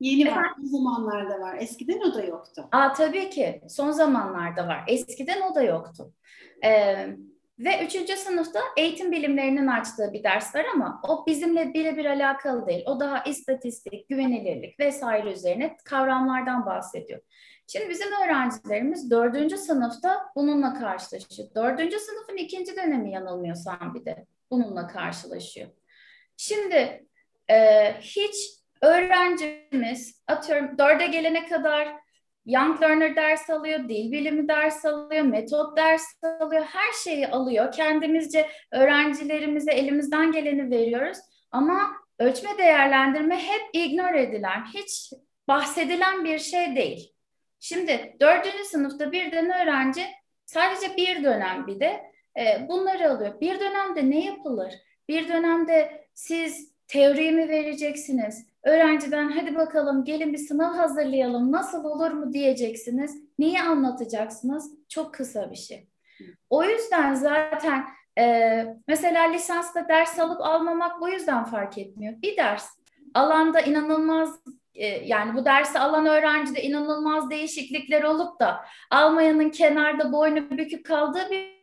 yeni 0.00 0.36
var. 0.36 0.46
Son 0.56 0.64
zamanlarda 0.64 1.40
var. 1.40 1.56
Eskiden 1.60 2.00
o 2.00 2.14
da 2.14 2.22
yoktu. 2.24 2.68
Aa, 2.72 2.92
tabii 2.92 3.30
ki. 3.30 3.60
Son 3.68 3.90
zamanlarda 3.90 4.68
var. 4.68 4.84
Eskiden 4.88 5.40
o 5.40 5.54
da 5.54 5.62
yoktu. 5.62 6.12
Ee, 6.64 7.06
ve 7.58 7.84
üçüncü 7.84 8.16
sınıfta 8.16 8.60
eğitim 8.76 9.12
bilimlerinin 9.12 9.66
açtığı 9.66 10.12
bir 10.12 10.24
ders 10.24 10.54
var 10.54 10.66
ama 10.74 11.00
o 11.08 11.26
bizimle 11.26 11.74
birebir 11.74 12.04
alakalı 12.04 12.66
değil. 12.66 12.84
O 12.86 13.00
daha 13.00 13.22
istatistik, 13.22 14.08
güvenilirlik 14.08 14.80
vesaire 14.80 15.32
üzerine 15.32 15.76
kavramlardan 15.84 16.66
bahsediyor. 16.66 17.20
Şimdi 17.66 17.88
bizim 17.88 18.08
öğrencilerimiz 18.24 19.10
dördüncü 19.10 19.56
sınıfta 19.56 20.26
bununla 20.36 20.74
karşılaşıyor. 20.74 21.48
Dördüncü 21.54 21.98
sınıfın 21.98 22.36
ikinci 22.36 22.76
dönemi 22.76 23.12
yanılmıyorsam 23.12 23.94
bir 23.94 24.04
de 24.04 24.26
bununla 24.50 24.86
karşılaşıyor. 24.86 25.68
Şimdi 26.36 27.06
e, 27.50 27.92
hiç 28.00 28.34
öğrencimiz 28.82 30.22
atıyorum 30.26 30.78
dörde 30.78 31.06
gelene 31.06 31.48
kadar 31.48 32.04
Young 32.46 32.82
Learner 32.82 33.16
ders 33.16 33.50
alıyor, 33.50 33.88
dil 33.88 34.12
bilimi 34.12 34.48
ders 34.48 34.84
alıyor, 34.84 35.24
metot 35.24 35.76
ders 35.76 36.02
alıyor, 36.40 36.64
her 36.64 36.92
şeyi 37.04 37.28
alıyor. 37.28 37.72
Kendimizce 37.72 38.50
öğrencilerimize 38.72 39.72
elimizden 39.72 40.32
geleni 40.32 40.70
veriyoruz. 40.70 41.18
Ama 41.50 41.92
ölçme 42.18 42.58
değerlendirme 42.58 43.36
hep 43.36 43.62
ignore 43.72 44.22
edilen, 44.22 44.64
hiç 44.74 45.12
bahsedilen 45.48 46.24
bir 46.24 46.38
şey 46.38 46.76
değil. 46.76 47.12
Şimdi 47.60 48.16
dördüncü 48.20 48.64
sınıfta 48.64 49.12
birden 49.12 49.62
öğrenci 49.62 50.06
sadece 50.46 50.96
bir 50.96 51.24
dönem 51.24 51.66
bir 51.66 51.80
de 51.80 52.02
e, 52.38 52.68
bunları 52.68 53.10
alıyor. 53.10 53.40
Bir 53.40 53.60
dönemde 53.60 54.10
ne 54.10 54.24
yapılır? 54.24 54.74
Bir 55.08 55.28
dönemde 55.28 56.03
siz 56.14 56.72
teoriyi 56.88 57.32
mi 57.32 57.48
vereceksiniz? 57.48 58.46
Öğrenciden 58.62 59.28
hadi 59.28 59.54
bakalım 59.54 60.04
gelin 60.04 60.32
bir 60.32 60.38
sınav 60.38 60.74
hazırlayalım 60.74 61.52
nasıl 61.52 61.84
olur 61.84 62.10
mu 62.10 62.32
diyeceksiniz. 62.32 63.22
Niye 63.38 63.62
anlatacaksınız? 63.62 64.70
Çok 64.88 65.14
kısa 65.14 65.50
bir 65.50 65.56
şey. 65.56 65.88
O 66.50 66.64
yüzden 66.64 67.14
zaten 67.14 67.84
e, 68.18 68.66
mesela 68.88 69.22
lisansta 69.22 69.88
ders 69.88 70.18
alıp 70.18 70.40
almamak 70.40 71.00
bu 71.00 71.08
yüzden 71.08 71.44
fark 71.44 71.78
etmiyor. 71.78 72.22
Bir 72.22 72.36
ders 72.36 72.66
alanda 73.14 73.60
inanılmaz 73.60 74.40
e, 74.74 74.86
yani 74.86 75.34
bu 75.34 75.44
dersi 75.44 75.78
alan 75.78 76.06
öğrencide 76.06 76.62
inanılmaz 76.62 77.30
değişiklikler 77.30 78.02
olup 78.02 78.40
da 78.40 78.64
almayanın 78.90 79.50
kenarda 79.50 80.12
boynu 80.12 80.50
bükük 80.50 80.86
kaldığı 80.86 81.30
bir 81.30 81.53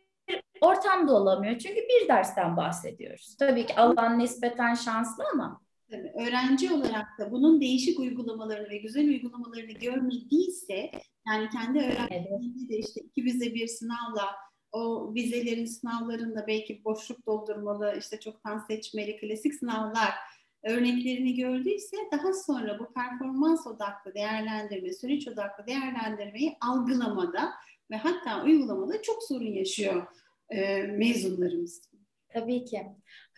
ortamda 0.60 1.14
olamıyor. 1.14 1.58
Çünkü 1.58 1.80
bir 1.80 2.08
dersten 2.08 2.56
bahsediyoruz. 2.56 3.36
Tabii 3.38 3.66
ki 3.66 3.76
alan 3.76 4.18
nispeten 4.18 4.74
şanslı 4.74 5.24
ama. 5.34 5.62
Tabii, 5.90 6.12
öğrenci 6.26 6.72
olarak 6.72 7.06
da 7.18 7.32
bunun 7.32 7.60
değişik 7.60 7.98
uygulamalarını 7.98 8.70
ve 8.70 8.76
güzel 8.76 9.08
uygulamalarını 9.08 9.72
görmediyse 9.72 10.90
yani 11.28 11.48
kendi 11.48 11.78
öğrenciliğinde 11.78 12.68
de 12.68 12.78
işte 12.78 13.00
iki 13.00 13.24
vize 13.24 13.54
bir 13.54 13.66
sınavla 13.66 14.34
o 14.72 15.14
vizelerin 15.14 15.64
sınavlarında 15.64 16.46
belki 16.46 16.84
boşluk 16.84 17.26
doldurmalı, 17.26 17.94
işte 17.98 18.20
çoktan 18.20 18.58
seçmeli 18.58 19.16
klasik 19.20 19.54
sınavlar 19.54 20.14
örneklerini 20.64 21.34
gördüyse 21.34 21.96
daha 22.12 22.32
sonra 22.32 22.78
bu 22.78 22.92
performans 22.92 23.66
odaklı 23.66 24.14
değerlendirme, 24.14 24.92
süreç 24.92 25.28
odaklı 25.28 25.66
değerlendirmeyi 25.66 26.56
algılamada 26.60 27.52
ve 27.92 27.96
hatta 27.96 28.42
uygulamada 28.42 29.02
çok 29.02 29.22
sorun 29.22 29.52
yaşıyor 29.52 30.06
e, 30.50 30.82
mezunlarımız. 30.82 31.82
Tabii 32.32 32.64
ki. 32.64 32.86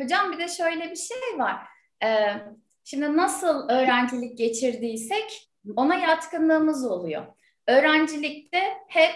Hocam 0.00 0.32
bir 0.32 0.38
de 0.38 0.48
şöyle 0.48 0.90
bir 0.90 0.96
şey 0.96 1.38
var. 1.38 1.56
Ee, 2.02 2.34
şimdi 2.84 3.16
nasıl 3.16 3.68
öğrencilik 3.68 4.38
geçirdiysek 4.38 5.50
ona 5.76 5.94
yatkınlığımız 5.94 6.86
oluyor. 6.86 7.26
Öğrencilikte 7.66 8.62
hep 8.88 9.14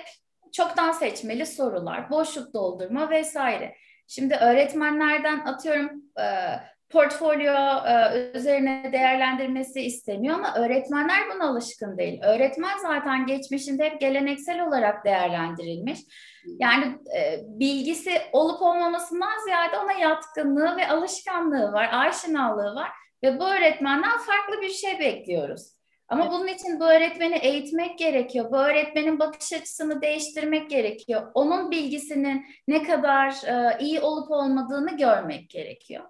çoktan 0.52 0.92
seçmeli 0.92 1.46
sorular, 1.46 2.10
boşluk 2.10 2.54
doldurma 2.54 3.10
vesaire. 3.10 3.76
Şimdi 4.06 4.34
öğretmenlerden 4.34 5.38
atıyorum 5.40 6.02
e, 6.20 6.26
portfolyo 6.90 7.54
e, 7.86 8.30
üzerine 8.34 8.90
değerlendirmesi 8.92 9.80
isteniyor 9.80 10.34
ama 10.34 10.54
öğretmenler 10.54 11.18
buna 11.34 11.48
alışkın 11.48 11.98
değil. 11.98 12.20
Öğretmen 12.22 12.78
zaten 12.82 13.26
geçmişinde 13.26 13.84
hep 13.84 14.00
geleneksel 14.00 14.66
olarak 14.66 15.04
değerlendirilmiş. 15.04 16.00
Yani 16.58 16.84
e, 17.16 17.40
bilgisi 17.46 18.12
olup 18.32 18.62
olmamasından 18.62 19.44
ziyade 19.44 19.78
ona 19.78 19.92
yatkınlığı 19.92 20.76
ve 20.76 20.88
alışkanlığı 20.88 21.72
var, 21.72 21.88
aşinalığı 21.92 22.74
var 22.74 22.90
ve 23.22 23.40
bu 23.40 23.44
öğretmenden 23.44 24.18
farklı 24.18 24.62
bir 24.62 24.70
şey 24.70 24.98
bekliyoruz. 24.98 25.78
Ama 26.08 26.32
bunun 26.32 26.46
için 26.46 26.80
bu 26.80 26.84
öğretmeni 26.84 27.36
eğitmek 27.36 27.98
gerekiyor. 27.98 28.50
Bu 28.52 28.56
öğretmenin 28.56 29.18
bakış 29.18 29.52
açısını 29.52 30.02
değiştirmek 30.02 30.70
gerekiyor. 30.70 31.30
Onun 31.34 31.70
bilgisinin 31.70 32.46
ne 32.68 32.82
kadar 32.82 33.30
e, 33.30 33.78
iyi 33.80 34.00
olup 34.00 34.30
olmadığını 34.30 34.96
görmek 34.96 35.50
gerekiyor. 35.50 36.04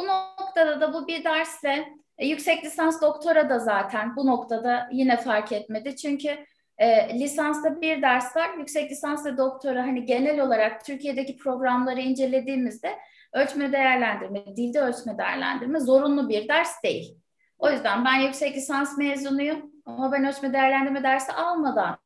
Bu 0.00 0.06
noktada 0.06 0.80
da 0.80 0.94
bu 0.94 1.08
bir 1.08 1.24
dersle 1.24 1.88
e, 2.18 2.26
yüksek 2.26 2.64
lisans 2.64 3.02
doktora 3.02 3.50
da 3.50 3.58
zaten 3.58 4.16
bu 4.16 4.26
noktada 4.26 4.88
yine 4.92 5.16
fark 5.16 5.52
etmedi. 5.52 5.96
Çünkü 5.96 6.46
e, 6.78 7.18
lisansta 7.18 7.80
bir 7.80 8.02
ders 8.02 8.36
var, 8.36 8.50
yüksek 8.58 8.90
lisans 8.90 9.26
ve 9.26 9.36
doktora 9.36 9.82
hani 9.82 10.04
genel 10.04 10.40
olarak 10.40 10.84
Türkiye'deki 10.84 11.36
programları 11.36 12.00
incelediğimizde 12.00 12.98
ölçme 13.32 13.72
değerlendirme, 13.72 14.56
dilde 14.56 14.80
ölçme 14.80 15.18
değerlendirme 15.18 15.80
zorunlu 15.80 16.28
bir 16.28 16.48
ders 16.48 16.82
değil. 16.82 17.18
O 17.58 17.70
yüzden 17.70 18.04
ben 18.04 18.14
yüksek 18.14 18.56
lisans 18.56 18.98
mezunuyum 18.98 19.72
ama 19.84 20.12
ben 20.12 20.24
ölçme 20.24 20.52
değerlendirme 20.52 21.02
dersi 21.02 21.32
almadan 21.32 21.98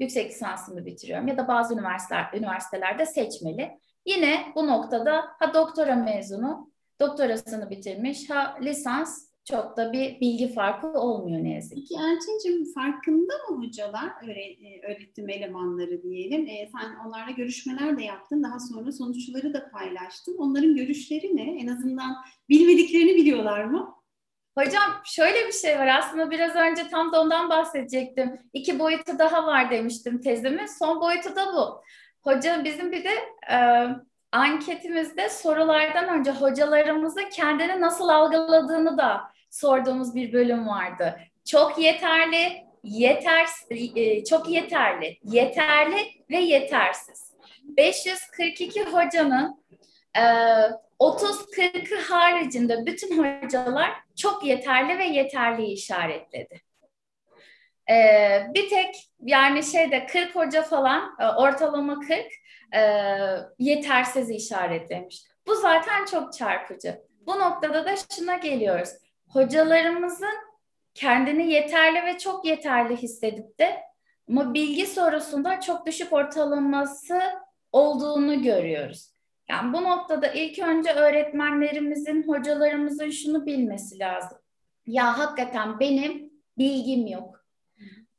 yüksek 0.00 0.30
lisansımı 0.30 0.86
bitiriyorum 0.86 1.28
ya 1.28 1.36
da 1.36 1.48
bazı 1.48 1.74
üniversiteler, 1.74 2.26
üniversitelerde 2.34 3.06
seçmeli. 3.06 3.78
Yine 4.06 4.52
bu 4.54 4.66
noktada 4.66 5.24
ha 5.38 5.54
doktora 5.54 5.94
mezunu, 5.94 6.75
doktorasını 7.00 7.70
bitirmiş, 7.70 8.30
ha 8.30 8.58
lisans 8.62 9.26
çok 9.44 9.76
da 9.76 9.92
bir 9.92 10.20
bilgi 10.20 10.52
farkı 10.52 10.86
olmuyor 10.86 11.44
ne 11.44 11.54
yazık 11.54 11.86
ki. 11.86 11.94
Elçin'cim 11.94 12.72
farkında 12.74 13.32
mı 13.50 13.66
hocalar, 13.66 14.10
e, 14.28 14.86
öğretim 14.86 15.30
elemanları 15.30 16.02
diyelim? 16.02 16.46
E, 16.46 16.68
sen 16.72 17.06
onlarla 17.06 17.30
görüşmeler 17.30 17.98
de 17.98 18.04
yaptın, 18.04 18.42
daha 18.42 18.58
sonra 18.60 18.92
sonuçları 18.92 19.54
da 19.54 19.70
paylaştın. 19.70 20.36
Onların 20.38 20.76
görüşleri 20.76 21.36
ne? 21.36 21.62
En 21.62 21.66
azından 21.66 22.16
bilmediklerini 22.48 23.14
biliyorlar 23.16 23.64
mı? 23.64 23.94
Hocam 24.58 24.92
şöyle 25.04 25.46
bir 25.46 25.52
şey 25.52 25.78
var 25.78 25.86
aslında 25.86 26.30
biraz 26.30 26.56
önce 26.56 26.88
tam 26.88 27.12
da 27.12 27.20
ondan 27.20 27.50
bahsedecektim. 27.50 28.40
İki 28.52 28.78
boyutu 28.78 29.18
daha 29.18 29.46
var 29.46 29.70
demiştim 29.70 30.20
tezimin. 30.20 30.66
Son 30.66 31.00
boyutu 31.00 31.36
da 31.36 31.46
bu. 31.46 31.82
Hoca 32.22 32.64
bizim 32.64 32.92
bir 32.92 33.04
de 33.04 33.10
e, 33.52 33.56
anketimizde 34.36 35.28
sorulardan 35.28 36.08
önce 36.08 36.30
hocalarımızın 36.30 37.28
kendini 37.32 37.80
nasıl 37.80 38.08
algıladığını 38.08 38.98
da 38.98 39.20
sorduğumuz 39.50 40.14
bir 40.14 40.32
bölüm 40.32 40.68
vardı. 40.68 41.20
Çok 41.44 41.78
yeterli, 41.78 42.64
yeter, 42.82 43.46
e, 43.70 44.24
çok 44.24 44.48
yeterli, 44.48 45.18
yeterli 45.24 45.96
ve 46.30 46.36
yetersiz. 46.36 47.32
542 47.62 48.84
hocanın 48.84 49.64
e, 50.16 50.22
30-40'ı 51.00 52.00
haricinde 52.00 52.86
bütün 52.86 53.18
hocalar 53.18 53.92
çok 54.16 54.44
yeterli 54.44 54.98
ve 54.98 55.04
yeterli 55.04 55.66
işaretledi. 55.66 56.60
Ee, 57.90 58.46
bir 58.54 58.68
tek 58.68 58.94
yani 59.20 59.62
şeyde 59.62 60.06
40 60.06 60.36
hoca 60.36 60.62
falan 60.62 61.16
e, 61.20 61.26
ortalama 61.26 62.00
40 62.00 62.26
e, 62.74 62.80
yetersiz 63.58 64.30
işaretlemiş. 64.30 65.24
Bu 65.46 65.54
zaten 65.54 66.04
çok 66.04 66.32
çarpıcı. 66.32 67.02
Bu 67.26 67.38
noktada 67.38 67.84
da 67.84 67.94
şuna 68.16 68.36
geliyoruz. 68.36 68.88
Hocalarımızın 69.28 70.34
kendini 70.94 71.52
yeterli 71.52 72.06
ve 72.06 72.18
çok 72.18 72.44
yeterli 72.44 72.96
hissedip 72.96 73.58
de 73.58 73.82
ama 74.28 74.54
bilgi 74.54 74.86
sorusunda 74.86 75.60
çok 75.60 75.86
düşük 75.86 76.12
ortalaması 76.12 77.20
olduğunu 77.72 78.42
görüyoruz. 78.42 79.12
Yani 79.48 79.72
bu 79.72 79.84
noktada 79.84 80.26
ilk 80.32 80.58
önce 80.58 80.92
öğretmenlerimizin, 80.92 82.28
hocalarımızın 82.28 83.10
şunu 83.10 83.46
bilmesi 83.46 83.98
lazım. 83.98 84.38
Ya 84.86 85.18
hakikaten 85.18 85.80
benim 85.80 86.32
bilgim 86.58 87.06
yok. 87.06 87.44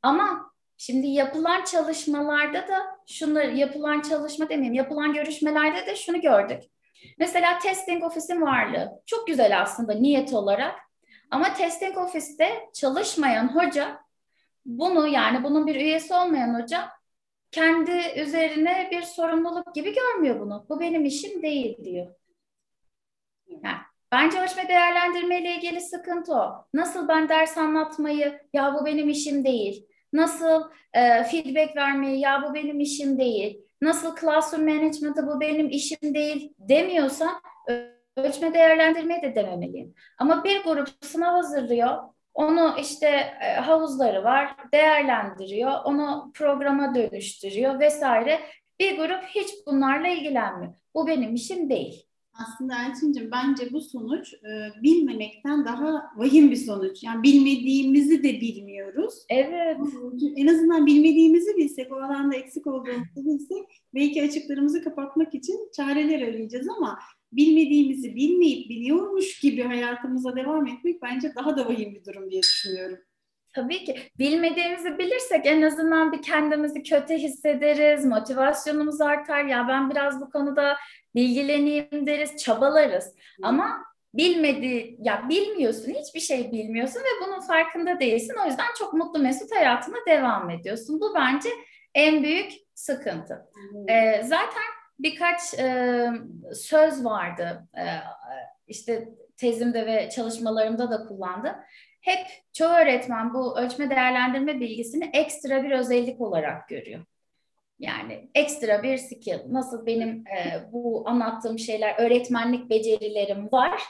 Ama 0.02 0.52
şimdi 0.76 1.06
yapılan 1.06 1.64
çalışmalarda 1.64 2.68
da 2.68 2.97
şunu 3.08 3.42
yapılan 3.42 4.00
çalışma 4.00 4.48
demeyeyim, 4.48 4.74
yapılan 4.74 5.12
görüşmelerde 5.12 5.86
de 5.86 5.96
şunu 5.96 6.20
gördük. 6.20 6.62
Mesela 7.18 7.58
testing 7.58 8.04
ofisin 8.04 8.42
varlığı 8.42 9.02
çok 9.06 9.26
güzel 9.26 9.60
aslında 9.60 9.94
niyet 9.94 10.32
olarak. 10.32 10.74
Ama 11.30 11.54
testing 11.54 11.98
ofiste 11.98 12.68
çalışmayan 12.74 13.56
hoca 13.56 14.00
bunu 14.66 15.08
yani 15.08 15.44
bunun 15.44 15.66
bir 15.66 15.74
üyesi 15.74 16.14
olmayan 16.14 16.62
hoca 16.62 16.88
kendi 17.50 18.02
üzerine 18.16 18.88
bir 18.90 19.02
sorumluluk 19.02 19.74
gibi 19.74 19.94
görmüyor 19.94 20.40
bunu. 20.40 20.66
Bu 20.68 20.80
benim 20.80 21.04
işim 21.04 21.42
değil 21.42 21.84
diyor. 21.84 22.14
Yani 23.48 23.78
bence 24.12 24.40
ölçme 24.40 24.68
değerlendirme 24.68 25.40
ile 25.40 25.54
ilgili 25.56 25.80
sıkıntı 25.80 26.34
o. 26.34 26.66
Nasıl 26.74 27.08
ben 27.08 27.28
ders 27.28 27.58
anlatmayı, 27.58 28.40
ya 28.52 28.74
bu 28.74 28.86
benim 28.86 29.08
işim 29.08 29.44
değil. 29.44 29.86
Nasıl 30.12 30.62
e, 30.92 31.24
feedback 31.24 31.76
vermeyi, 31.76 32.20
ya 32.20 32.44
bu 32.48 32.54
benim 32.54 32.80
işim 32.80 33.18
değil. 33.18 33.60
Nasıl 33.82 34.16
classroom 34.16 34.64
management'ı 34.64 35.26
bu 35.26 35.40
benim 35.40 35.68
işim 35.68 36.14
değil 36.14 36.52
demiyorsa 36.58 37.40
ölçme 38.16 38.54
değerlendirmeyi 38.54 39.22
de 39.22 39.34
dememeliyim. 39.34 39.94
Ama 40.18 40.44
bir 40.44 40.64
grup 40.64 40.88
sınav 41.00 41.32
hazırlıyor 41.32 41.98
onu 42.38 42.76
işte 42.80 43.06
e, 43.40 43.54
havuzları 43.54 44.24
var, 44.24 44.56
değerlendiriyor, 44.72 45.72
onu 45.84 46.32
programa 46.34 46.94
dönüştürüyor 46.94 47.80
vesaire. 47.80 48.40
Bir 48.80 48.96
grup 48.96 49.24
hiç 49.24 49.48
bunlarla 49.66 50.08
ilgilenmiyor. 50.08 50.74
Bu 50.94 51.06
benim 51.06 51.34
işim 51.34 51.70
değil. 51.70 52.07
Aslında 52.38 52.74
Elçin'cim 52.74 53.30
bence 53.32 53.72
bu 53.72 53.80
sonuç 53.80 54.34
e, 54.34 54.82
bilmemekten 54.82 55.64
daha 55.64 56.10
vahim 56.16 56.50
bir 56.50 56.56
sonuç. 56.56 57.02
Yani 57.04 57.22
bilmediğimizi 57.22 58.22
de 58.22 58.40
bilmiyoruz. 58.40 59.14
Evet. 59.30 59.76
En 60.36 60.46
azından 60.46 60.86
bilmediğimizi 60.86 61.56
bilsek, 61.56 61.92
o 61.92 61.96
alanda 61.96 62.36
eksik 62.36 62.66
olduğumuzu 62.66 63.16
bilsek 63.16 63.82
belki 63.94 64.22
açıklarımızı 64.22 64.84
kapatmak 64.84 65.34
için 65.34 65.70
çareler 65.76 66.22
arayacağız 66.28 66.68
ama 66.76 66.98
bilmediğimizi 67.32 68.16
bilmeyip 68.16 68.70
biliyormuş 68.70 69.40
gibi 69.40 69.62
hayatımıza 69.62 70.36
devam 70.36 70.66
etmek 70.66 71.02
bence 71.02 71.32
daha 71.36 71.56
da 71.56 71.68
vahim 71.68 71.94
bir 71.94 72.04
durum 72.04 72.30
diye 72.30 72.42
düşünüyorum. 72.42 72.98
Tabii 73.54 73.84
ki. 73.84 73.96
Bilmediğimizi 74.18 74.98
bilirsek 74.98 75.46
en 75.46 75.62
azından 75.62 76.12
bir 76.12 76.22
kendimizi 76.22 76.82
kötü 76.82 77.14
hissederiz, 77.14 78.04
motivasyonumuz 78.04 79.00
artar. 79.00 79.44
Ya 79.44 79.68
ben 79.68 79.90
biraz 79.90 80.20
bu 80.20 80.30
konuda 80.30 80.76
bilgileneyim 81.18 82.06
deriz, 82.06 82.36
çabalarız. 82.36 83.14
Ama 83.42 83.84
bilmedi, 84.14 84.96
ya 84.98 85.28
bilmiyorsun, 85.28 85.94
hiçbir 85.94 86.20
şey 86.20 86.52
bilmiyorsun 86.52 87.00
ve 87.00 87.26
bunun 87.26 87.40
farkında 87.40 88.00
değilsin. 88.00 88.34
O 88.44 88.46
yüzden 88.46 88.66
çok 88.78 88.92
mutlu 88.92 89.22
mesut 89.22 89.52
hayatına 89.54 89.96
devam 90.08 90.50
ediyorsun. 90.50 91.00
Bu 91.00 91.14
bence 91.14 91.48
en 91.94 92.22
büyük 92.22 92.52
sıkıntı. 92.74 93.46
Ee, 93.88 94.22
zaten 94.24 94.68
birkaç 94.98 95.54
e, 95.54 96.06
söz 96.54 97.04
vardı. 97.04 97.68
E, 97.78 97.84
işte 98.66 99.08
tezimde 99.36 99.86
ve 99.86 100.10
çalışmalarımda 100.10 100.90
da 100.90 101.06
kullandım. 101.06 101.54
Hep 102.00 102.26
çoğu 102.52 102.68
öğretmen 102.68 103.34
bu 103.34 103.58
ölçme 103.58 103.90
değerlendirme 103.90 104.60
bilgisini 104.60 105.10
ekstra 105.12 105.62
bir 105.62 105.70
özellik 105.70 106.20
olarak 106.20 106.68
görüyor. 106.68 107.04
Yani 107.78 108.30
ekstra 108.34 108.82
bir 108.82 108.96
skill. 108.96 109.38
Nasıl 109.48 109.86
benim 109.86 110.24
e, 110.26 110.72
bu 110.72 111.08
anlattığım 111.08 111.58
şeyler, 111.58 111.94
öğretmenlik 111.98 112.70
becerilerim 112.70 113.48
var. 113.52 113.82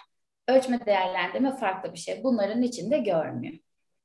Ölçme 0.48 0.86
değerlendirme 0.86 1.56
farklı 1.56 1.92
bir 1.92 1.98
şey. 1.98 2.24
Bunların 2.24 2.62
içinde 2.62 2.98
görmüyor. 2.98 3.58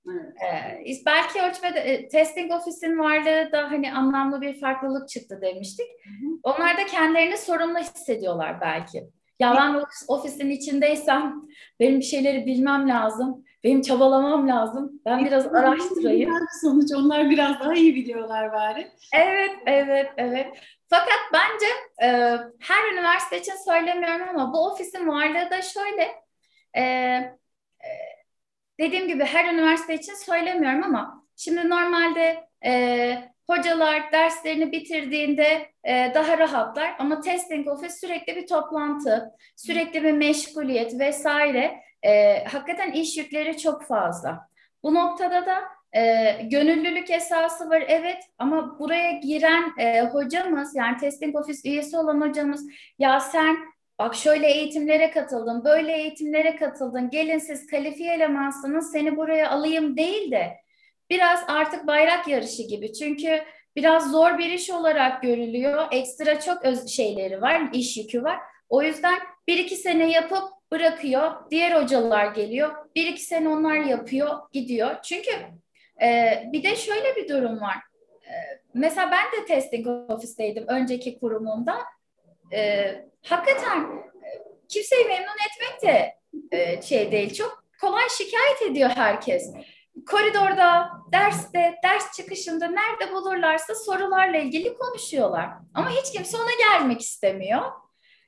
Evet. 0.07 1.01
Ee, 1.01 1.05
belki 1.05 1.41
ölçmede 1.41 1.79
e, 1.79 2.07
testing 2.07 2.51
ofisin 2.51 2.99
varlığı 2.99 3.51
da 3.51 3.71
hani 3.71 3.93
anlamlı 3.93 4.41
bir 4.41 4.59
farklılık 4.59 5.09
çıktı 5.09 5.39
demiştik. 5.41 5.87
Hı 6.03 6.09
hı. 6.09 6.39
Onlar 6.43 6.77
da 6.77 6.85
kendilerini 6.85 7.37
sorumlu 7.37 7.79
hissediyorlar 7.79 8.61
belki. 8.61 9.03
Ya 9.39 9.55
ben 9.55 9.83
ofisin 10.07 10.49
içindeysem 10.49 11.41
benim 11.79 11.99
bir 11.99 12.05
şeyleri 12.05 12.45
bilmem 12.45 12.89
lazım. 12.89 13.43
Benim 13.63 13.81
çabalamam 13.81 14.47
lazım. 14.47 15.01
Ben 15.05 15.19
e, 15.19 15.25
biraz 15.25 15.47
araştırayım. 15.47 16.33
Sonuç 16.61 16.91
onlar 16.95 17.29
biraz 17.29 17.59
daha 17.59 17.73
iyi 17.73 17.95
biliyorlar 17.95 18.53
bari. 18.53 18.91
Evet, 19.13 19.51
evet, 19.65 20.11
evet. 20.17 20.47
Fakat 20.89 21.19
bence 21.33 21.65
e, 22.01 22.07
her 22.59 22.93
üniversite 22.93 23.39
için 23.39 23.55
söylemiyorum 23.65 24.27
ama 24.29 24.53
bu 24.53 24.67
ofisin 24.67 25.07
varlığı 25.07 25.49
da 25.51 25.61
şöyle. 25.61 26.23
E, 26.73 26.81
e, 26.81 27.33
dediğim 28.79 29.07
gibi 29.07 29.23
her 29.23 29.53
üniversite 29.53 29.95
için 29.95 30.13
söylemiyorum 30.13 30.83
ama 30.83 31.23
şimdi 31.35 31.69
normalde 31.69 32.47
e, 32.65 33.33
hocalar 33.47 34.11
derslerini 34.11 34.71
bitirdiğinde 34.71 35.71
e, 35.83 36.11
daha 36.15 36.37
rahatlar 36.37 36.95
ama 36.99 37.21
testing 37.21 37.67
office 37.67 37.93
sürekli 37.93 38.35
bir 38.35 38.47
toplantı, 38.47 39.31
sürekli 39.55 40.03
bir 40.03 40.11
meşguliyet 40.11 40.99
vesaire. 40.99 41.83
E, 42.05 42.43
hakikaten 42.43 42.91
iş 42.91 43.17
yükleri 43.17 43.57
çok 43.57 43.83
fazla. 43.83 44.49
Bu 44.83 44.93
noktada 44.93 45.45
da 45.45 45.61
e, 45.99 46.31
gönüllülük 46.43 47.11
esası 47.11 47.69
var 47.69 47.83
evet 47.87 48.23
ama 48.37 48.79
buraya 48.79 49.11
giren 49.11 49.73
e, 49.79 50.01
hocamız 50.01 50.75
yani 50.75 50.97
testing 50.97 51.35
office 51.35 51.69
üyesi 51.69 51.97
olan 51.97 52.21
hocamız 52.21 52.65
ya 52.99 53.19
sen 53.19 53.73
Bak 53.99 54.15
şöyle 54.15 54.47
eğitimlere 54.47 55.11
katıldın, 55.11 55.63
böyle 55.63 55.93
eğitimlere 55.97 56.55
katıldın. 56.55 57.09
Gelin 57.09 57.39
siz 57.39 57.67
kalifiye 57.67 58.13
elemansınız, 58.13 58.91
seni 58.91 59.17
buraya 59.17 59.49
alayım 59.51 59.97
değil 59.97 60.31
de 60.31 60.57
biraz 61.09 61.39
artık 61.47 61.87
bayrak 61.87 62.27
yarışı 62.27 62.63
gibi. 62.63 62.93
Çünkü 62.93 63.43
biraz 63.75 64.11
zor 64.11 64.37
bir 64.37 64.49
iş 64.49 64.69
olarak 64.69 65.21
görülüyor. 65.21 65.87
Ekstra 65.91 66.39
çok 66.39 66.65
öz 66.65 66.87
şeyleri 66.87 67.41
var, 67.41 67.69
iş 67.73 67.97
yükü 67.97 68.23
var. 68.23 68.39
O 68.69 68.83
yüzden 68.83 69.19
bir 69.47 69.57
iki 69.57 69.75
sene 69.75 70.11
yapıp 70.11 70.43
bırakıyor. 70.73 71.31
Diğer 71.51 71.81
hocalar 71.81 72.25
geliyor. 72.25 72.71
Bir 72.95 73.07
iki 73.07 73.21
sene 73.21 73.49
onlar 73.49 73.75
yapıyor, 73.75 74.39
gidiyor. 74.51 75.01
Çünkü 75.03 75.31
e, 76.01 76.41
bir 76.53 76.63
de 76.63 76.75
şöyle 76.75 77.15
bir 77.15 77.29
durum 77.29 77.61
var. 77.61 77.75
E, 78.23 78.33
mesela 78.73 79.11
ben 79.11 79.41
de 79.41 79.45
testing 79.45 79.87
ofisteydim 79.87 80.65
önceki 80.67 81.19
kurumumda. 81.19 81.77
E, 82.53 82.91
hakikaten 83.21 83.81
e, 84.23 84.27
kimseyi 84.69 85.05
memnun 85.05 85.37
etmek 85.47 85.81
de 85.81 86.15
e, 86.57 86.81
şey 86.81 87.11
değil. 87.11 87.33
Çok 87.33 87.63
kolay 87.81 88.09
şikayet 88.09 88.61
ediyor 88.71 88.89
herkes. 88.89 89.53
Koridorda, 90.09 90.89
derste, 91.11 91.75
ders 91.83 92.15
çıkışında 92.15 92.67
nerede 92.67 93.13
bulurlarsa 93.13 93.75
sorularla 93.75 94.37
ilgili 94.37 94.77
konuşuyorlar. 94.77 95.49
Ama 95.73 95.89
hiç 95.89 96.11
kimse 96.11 96.37
ona 96.37 96.51
gelmek 96.69 97.01
istemiyor. 97.01 97.61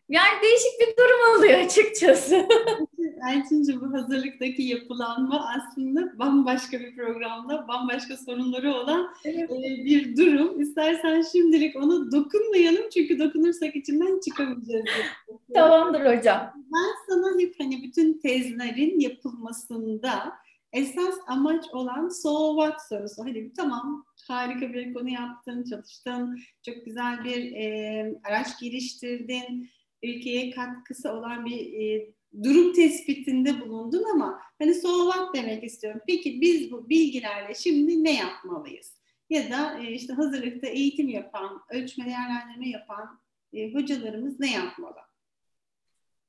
Yani 0.09 0.41
değişik 0.41 0.79
bir 0.79 0.97
durum 0.97 1.37
oluyor 1.37 1.59
açıkçası. 1.59 2.47
Elçinci 3.29 3.81
bu 3.81 3.93
hazırlıktaki 3.93 4.63
yapılanma 4.63 5.49
aslında 5.57 6.19
bambaşka 6.19 6.79
bir 6.79 6.95
programda 6.95 7.67
bambaşka 7.67 8.17
sorunları 8.17 8.73
olan 8.73 9.13
evet. 9.25 9.51
e, 9.51 9.85
bir 9.85 10.17
durum. 10.17 10.61
İstersen 10.61 11.21
şimdilik 11.31 11.75
ona 11.75 12.11
dokunmayalım 12.11 12.89
çünkü 12.93 13.19
dokunursak 13.19 13.75
içinden 13.75 14.19
çıkamayacağız. 14.19 14.85
Tamamdır 15.53 16.17
hocam. 16.17 16.53
Ben 16.55 17.13
sana 17.13 17.39
hep 17.39 17.55
hani 17.59 17.83
bütün 17.83 18.19
tezlerin 18.19 18.99
yapılmasında 18.99 20.33
esas 20.73 21.15
amaç 21.27 21.65
olan 21.73 22.09
so 22.09 22.55
what 22.55 22.81
sorusu. 22.89 23.23
Hani 23.23 23.53
tamam 23.53 24.05
harika 24.27 24.73
bir 24.73 24.93
konu 24.93 25.09
yaptın, 25.09 25.63
çalıştın, 25.69 26.39
çok 26.65 26.85
güzel 26.85 27.23
bir 27.23 27.51
e, 27.51 28.19
araç 28.23 28.59
geliştirdin, 28.59 29.69
ülkeye 30.07 30.51
katkısı 30.51 31.11
olan 31.11 31.45
bir 31.45 31.81
e, 31.81 32.09
durum 32.43 32.73
tespitinde 32.73 33.61
bulundun 33.61 34.03
ama 34.13 34.41
hani 34.59 34.73
so 34.73 35.11
what 35.11 35.35
demek 35.35 35.63
istiyorum. 35.63 36.01
Peki 36.07 36.41
biz 36.41 36.71
bu 36.71 36.89
bilgilerle 36.89 37.53
şimdi 37.53 38.03
ne 38.03 38.13
yapmalıyız? 38.13 38.95
Ya 39.29 39.49
da 39.49 39.79
e, 39.79 39.91
işte 39.91 40.13
hazırlıkta 40.13 40.67
eğitim 40.67 41.09
yapan, 41.09 41.61
ölçme 41.69 42.05
değerlendirme 42.05 42.69
yapan 42.69 43.21
e, 43.53 43.73
hocalarımız 43.73 44.39
ne 44.39 44.51
yapmalı? 44.51 44.99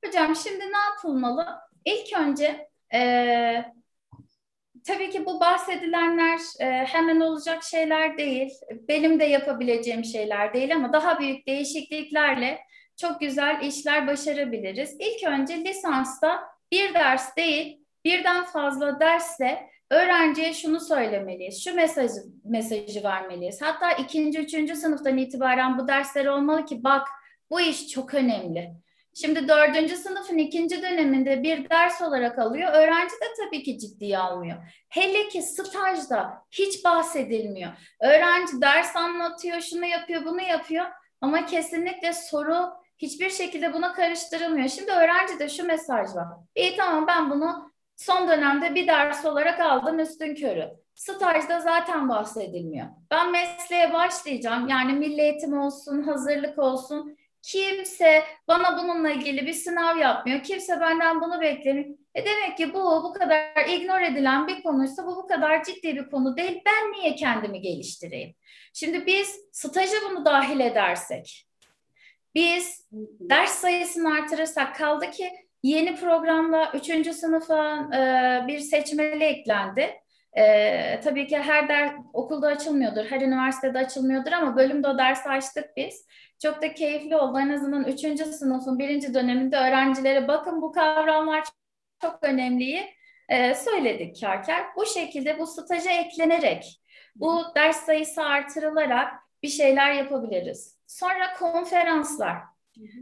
Hocam 0.04 0.36
şimdi 0.36 0.60
ne 0.60 0.78
yapılmalı? 0.90 1.46
İlk 1.84 2.20
önce 2.20 2.68
e, 2.94 3.00
tabii 4.84 5.10
ki 5.10 5.26
bu 5.26 5.40
bahsedilenler 5.40 6.40
e, 6.60 6.64
hemen 6.66 7.20
olacak 7.20 7.62
şeyler 7.62 8.18
değil. 8.18 8.50
Benim 8.88 9.20
de 9.20 9.24
yapabileceğim 9.24 10.04
şeyler 10.04 10.54
değil 10.54 10.76
ama 10.76 10.92
daha 10.92 11.20
büyük 11.20 11.46
değişikliklerle 11.46 12.65
çok 12.96 13.20
güzel 13.20 13.60
işler 13.62 14.06
başarabiliriz. 14.06 14.96
İlk 15.00 15.28
önce 15.28 15.64
lisansta 15.64 16.44
bir 16.72 16.94
ders 16.94 17.36
değil, 17.36 17.80
birden 18.04 18.44
fazla 18.44 19.00
dersle 19.00 19.70
öğrenciye 19.90 20.54
şunu 20.54 20.80
söylemeliyiz, 20.80 21.64
şu 21.64 21.74
mesajı, 21.74 22.22
mesajı 22.44 23.04
vermeliyiz. 23.04 23.62
Hatta 23.62 23.92
ikinci, 23.92 24.38
üçüncü 24.38 24.76
sınıftan 24.76 25.18
itibaren 25.18 25.78
bu 25.78 25.88
dersler 25.88 26.26
olmalı 26.26 26.64
ki 26.64 26.84
bak 26.84 27.08
bu 27.50 27.60
iş 27.60 27.88
çok 27.88 28.14
önemli. 28.14 28.72
Şimdi 29.14 29.48
dördüncü 29.48 29.96
sınıfın 29.96 30.38
ikinci 30.38 30.82
döneminde 30.82 31.42
bir 31.42 31.70
ders 31.70 32.02
olarak 32.02 32.38
alıyor. 32.38 32.72
Öğrenci 32.72 33.14
de 33.14 33.26
tabii 33.44 33.62
ki 33.62 33.78
ciddiye 33.78 34.18
almıyor. 34.18 34.56
Hele 34.88 35.28
ki 35.28 35.42
stajda 35.42 36.42
hiç 36.50 36.84
bahsedilmiyor. 36.84 37.72
Öğrenci 38.00 38.60
ders 38.60 38.96
anlatıyor, 38.96 39.60
şunu 39.60 39.86
yapıyor, 39.86 40.24
bunu 40.24 40.42
yapıyor. 40.42 40.86
Ama 41.20 41.46
kesinlikle 41.46 42.12
soru 42.12 42.72
hiçbir 42.98 43.30
şekilde 43.30 43.72
buna 43.72 43.92
karıştırılmıyor. 43.92 44.68
Şimdi 44.68 44.90
öğrenci 44.90 45.38
de 45.38 45.48
şu 45.48 45.66
mesaj 45.66 46.14
var. 46.14 46.26
İyi 46.54 46.76
tamam 46.76 47.06
ben 47.06 47.30
bunu 47.30 47.72
son 47.96 48.28
dönemde 48.28 48.74
bir 48.74 48.86
ders 48.86 49.24
olarak 49.24 49.60
aldım 49.60 49.98
üstün 49.98 50.34
körü. 50.34 50.70
Stajda 50.94 51.60
zaten 51.60 52.08
bahsedilmiyor. 52.08 52.86
Ben 53.10 53.30
mesleğe 53.30 53.92
başlayacağım. 53.92 54.68
Yani 54.68 54.92
milli 54.92 55.20
eğitim 55.20 55.58
olsun, 55.58 56.02
hazırlık 56.02 56.58
olsun. 56.58 57.16
Kimse 57.42 58.24
bana 58.48 58.78
bununla 58.78 59.10
ilgili 59.10 59.46
bir 59.46 59.52
sınav 59.52 59.96
yapmıyor. 59.96 60.42
Kimse 60.42 60.80
benden 60.80 61.20
bunu 61.20 61.40
beklemiyor. 61.40 61.96
E 62.14 62.24
demek 62.24 62.56
ki 62.56 62.74
bu 62.74 63.02
bu 63.04 63.12
kadar 63.12 63.68
ignor 63.68 64.00
edilen 64.00 64.46
bir 64.46 64.62
konuysa 64.62 65.06
bu 65.06 65.16
bu 65.16 65.26
kadar 65.26 65.64
ciddi 65.64 65.96
bir 65.96 66.10
konu 66.10 66.36
değil. 66.36 66.62
Ben 66.66 66.92
niye 66.92 67.14
kendimi 67.14 67.60
geliştireyim? 67.60 68.34
Şimdi 68.72 69.06
biz 69.06 69.40
stajı 69.52 69.96
bunu 70.10 70.24
dahil 70.24 70.60
edersek, 70.60 71.46
biz 72.36 72.88
ders 73.20 73.50
sayısını 73.50 74.14
artırırsak 74.14 74.76
kaldı 74.76 75.10
ki 75.10 75.30
yeni 75.62 75.96
programla 75.96 76.72
3. 76.74 77.12
sınıfa 77.12 77.88
e, 77.94 78.46
bir 78.46 78.58
seçmeli 78.58 79.24
eklendi. 79.24 80.00
E, 80.38 81.00
tabii 81.00 81.26
ki 81.26 81.38
her 81.38 81.68
ders 81.68 81.92
okulda 82.12 82.46
açılmıyordur, 82.46 83.04
her 83.04 83.20
üniversitede 83.20 83.78
açılmıyordur 83.78 84.32
ama 84.32 84.56
bölümde 84.56 84.88
o 84.88 84.98
dersi 84.98 85.28
açtık 85.28 85.76
biz. 85.76 86.06
Çok 86.42 86.62
da 86.62 86.74
keyifli 86.74 87.16
oldu. 87.16 87.38
En 87.38 87.48
azından 87.48 87.84
3. 87.84 88.00
sınıfın 88.26 88.78
birinci 88.78 89.14
döneminde 89.14 89.56
öğrencilere 89.56 90.28
bakın 90.28 90.62
bu 90.62 90.72
kavramlar 90.72 91.44
çok 92.02 92.18
önemliyi 92.22 92.86
e, 93.28 93.54
söyledik 93.54 94.20
Karker. 94.20 94.64
Bu 94.76 94.86
şekilde 94.86 95.38
bu 95.38 95.46
staja 95.46 95.90
eklenerek, 95.90 96.80
bu 97.14 97.42
ders 97.56 97.76
sayısı 97.76 98.22
artırılarak 98.22 99.25
bir 99.46 99.50
şeyler 99.50 99.92
yapabiliriz. 99.92 100.76
Sonra 100.86 101.32
konferanslar. 101.38 102.36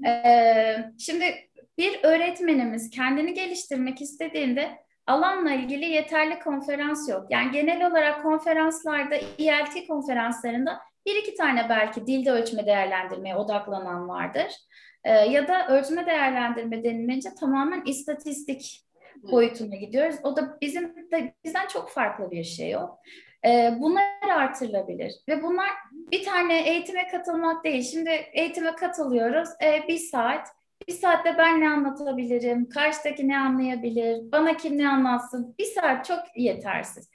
Ee, 0.07 0.77
şimdi 0.99 1.35
bir 1.79 1.99
öğretmenimiz 2.03 2.91
kendini 2.91 3.35
geliştirmek 3.35 4.01
istediğinde 4.01 4.71
alanla 5.07 5.53
ilgili 5.53 5.85
yeterli 5.85 6.39
konferans 6.39 7.09
yok. 7.09 7.27
Yani 7.31 7.51
genel 7.51 7.87
olarak 7.87 8.23
konferanslarda, 8.23 9.15
ELT 9.15 9.87
konferanslarında 9.89 10.81
bir 11.07 11.17
iki 11.17 11.35
tane 11.35 11.67
belki 11.69 12.07
dilde 12.07 12.31
ölçme 12.31 12.67
değerlendirmeye 12.67 13.37
odaklanan 13.37 14.09
vardır. 14.09 14.53
Ee, 15.05 15.11
ya 15.13 15.49
da 15.49 15.69
ölçme 15.69 16.07
değerlendirme 16.07 16.85
denilince 16.85 17.29
tamamen 17.41 17.83
istatistik 17.87 18.85
boyutuna 19.23 19.77
gidiyoruz. 19.77 20.17
O 20.23 20.37
da 20.37 20.59
bizim 20.61 21.11
de 21.13 21.35
bizden 21.45 21.67
çok 21.67 21.91
farklı 21.91 22.31
bir 22.31 22.45
şey 22.45 22.77
o. 22.77 22.99
Ee, 23.47 23.75
bunlar 23.79 24.05
artırılabilir 24.37 25.15
ve 25.29 25.43
bunlar 25.43 25.69
bir 25.93 26.25
tane 26.25 26.69
eğitime 26.69 27.07
katılmak 27.07 27.65
değil. 27.65 27.83
Şimdi 27.83 28.11
eğitime 28.11 28.75
katılıyoruz. 28.75 29.49
E, 29.63 29.89
bir 29.89 29.99
saat. 29.99 30.49
Bir 30.89 30.93
saatte 30.93 31.35
ben 31.39 31.61
ne 31.61 31.69
anlatabilirim? 31.69 32.69
Karşıdaki 32.69 33.29
ne 33.29 33.39
anlayabilir? 33.39 34.33
Bana 34.33 34.57
kim 34.57 34.79
ne 34.79 34.89
anlatsın? 34.89 35.55
Bir 35.59 35.65
saat 35.65 36.05
çok 36.05 36.19
yetersiz. 36.37 37.11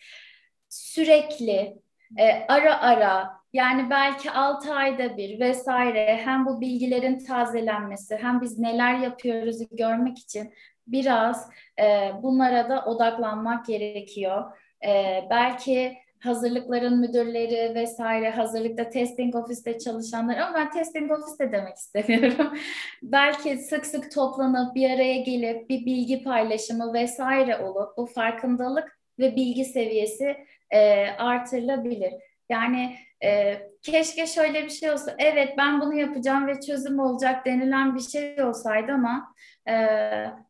Sürekli, 0.70 1.78
e, 2.18 2.46
ara 2.48 2.82
ara, 2.82 3.40
yani 3.54 3.90
belki 3.90 4.32
6 4.32 4.74
ayda 4.74 5.18
bir 5.18 5.40
vesaire 5.40 6.20
hem 6.24 6.46
bu 6.46 6.62
bilgilerin 6.62 7.26
tazelenmesi 7.26 8.18
hem 8.22 8.42
biz 8.42 8.60
neler 8.60 8.98
yapıyoruz 8.98 9.58
görmek 9.72 10.20
için 10.20 10.54
biraz 10.88 11.50
e, 11.80 12.12
bunlara 12.24 12.70
da 12.70 12.86
odaklanmak 12.86 13.66
gerekiyor. 13.66 14.58
E, 14.86 15.24
belki 15.30 15.98
hazırlıkların 16.20 17.00
müdürleri 17.00 17.76
vesaire, 17.76 18.30
hazırlıkta 18.30 18.90
testing 18.90 19.36
ofiste 19.36 19.80
çalışanlar 19.80 20.38
ama 20.38 20.58
ben 20.58 20.72
testing 20.72 21.12
ofiste 21.12 21.52
demek 21.52 21.76
istemiyorum. 21.76 22.54
Belki 23.04 23.58
sık 23.58 23.86
sık 23.86 24.12
toplanıp 24.12 24.76
bir 24.76 24.90
araya 24.90 25.18
gelip 25.22 25.70
bir 25.70 25.86
bilgi 25.86 26.24
paylaşımı 26.24 26.94
vesaire 26.94 27.58
olup 27.58 27.98
bu 27.98 28.06
farkındalık 28.06 29.00
ve 29.20 29.36
bilgi 29.36 29.66
seviyesi 29.66 30.38
e, 30.72 31.08
artırılabilir. 31.08 32.14
Yani 32.50 32.96
e, 33.24 33.58
keşke 33.82 34.28
şöyle 34.28 34.64
bir 34.64 34.70
şey 34.70 34.92
olsa, 34.92 35.16
evet 35.18 35.54
ben 35.58 35.82
bunu 35.82 35.94
yapacağım 35.94 36.48
ve 36.48 36.60
çözüm 36.60 37.00
olacak 37.00 37.46
denilen 37.46 37.96
bir 37.96 38.02
şey 38.02 38.44
olsaydı 38.44 38.92
ama 38.92 39.34
e, 39.70 39.76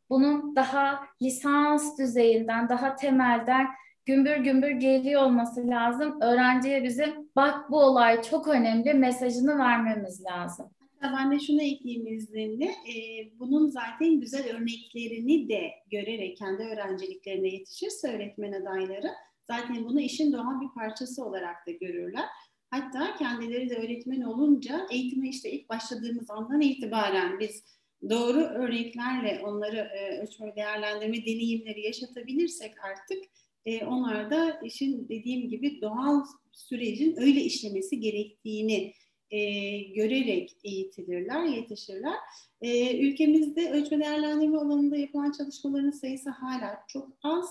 bunun 0.10 0.56
daha 0.56 1.00
lisans 1.22 2.00
düzeyinden, 2.00 2.70
daha 2.70 2.96
temelden 2.96 3.68
gümbür 4.10 4.38
gümbür 4.38 4.72
geliyor 4.72 5.22
olması 5.22 5.68
lazım. 5.68 6.22
Öğrenciye 6.22 6.84
bizim 6.84 7.30
bak 7.36 7.72
bu 7.72 7.80
olay 7.80 8.22
çok 8.22 8.48
önemli 8.48 8.94
mesajını 8.94 9.58
vermemiz 9.58 10.26
lazım. 10.26 10.70
Hatta 10.80 11.16
ben 11.18 11.32
de 11.32 11.40
şunu 11.40 11.62
ekleyeyim 11.62 12.08
izninle. 12.08 12.66
Ee, 12.66 13.32
bunun 13.40 13.68
zaten 13.68 14.20
güzel 14.20 14.56
örneklerini 14.56 15.50
de 15.50 15.72
görerek 15.92 16.38
kendi 16.38 16.64
öğrenciliklerine 16.64 17.48
yetişirse 17.48 18.16
öğretmen 18.16 18.52
adayları 18.52 19.12
zaten 19.48 19.86
bunu 19.86 20.02
işin 20.02 20.34
doğal 20.34 20.62
bir 20.62 20.74
parçası 20.76 21.26
olarak 21.26 21.68
da 21.68 21.72
görürler. 21.72 22.26
Hatta 22.72 23.16
kendileri 23.16 23.70
de 23.70 23.76
öğretmen 23.76 24.22
olunca 24.22 24.88
eğitime 24.92 25.30
işte 25.30 25.52
ilk 25.52 25.70
başladığımız 25.70 26.30
andan 26.30 26.62
itibaren 26.62 27.40
biz 27.40 27.64
doğru 28.10 28.40
örneklerle 28.40 29.42
onları 29.44 29.78
e, 29.78 30.22
ölçme 30.22 30.56
değerlendirme 30.56 31.26
deneyimleri 31.26 31.82
yaşatabilirsek 31.82 32.74
artık 32.86 33.24
e, 33.66 33.86
onlar 33.86 34.32
da 34.32 34.60
işin 34.64 35.10
dediğim 35.10 35.50
gibi 35.50 35.82
doğal 35.82 36.26
sürecin 36.52 37.16
öyle 37.18 37.42
işlemesi 37.42 38.00
gerektiğini 38.00 38.94
e, 39.32 39.40
görerek 39.80 40.58
eğitilirler, 40.64 41.44
yetişirler. 41.44 42.16
E, 42.62 42.98
ülkemizde 43.08 43.72
ölçme 43.72 44.00
değerlendirme 44.00 44.58
alanında 44.58 44.98
yapılan 44.98 45.32
çalışmaların 45.32 45.92
sayısı 45.92 46.30
hala 46.30 46.84
çok 46.88 47.10
az. 47.24 47.46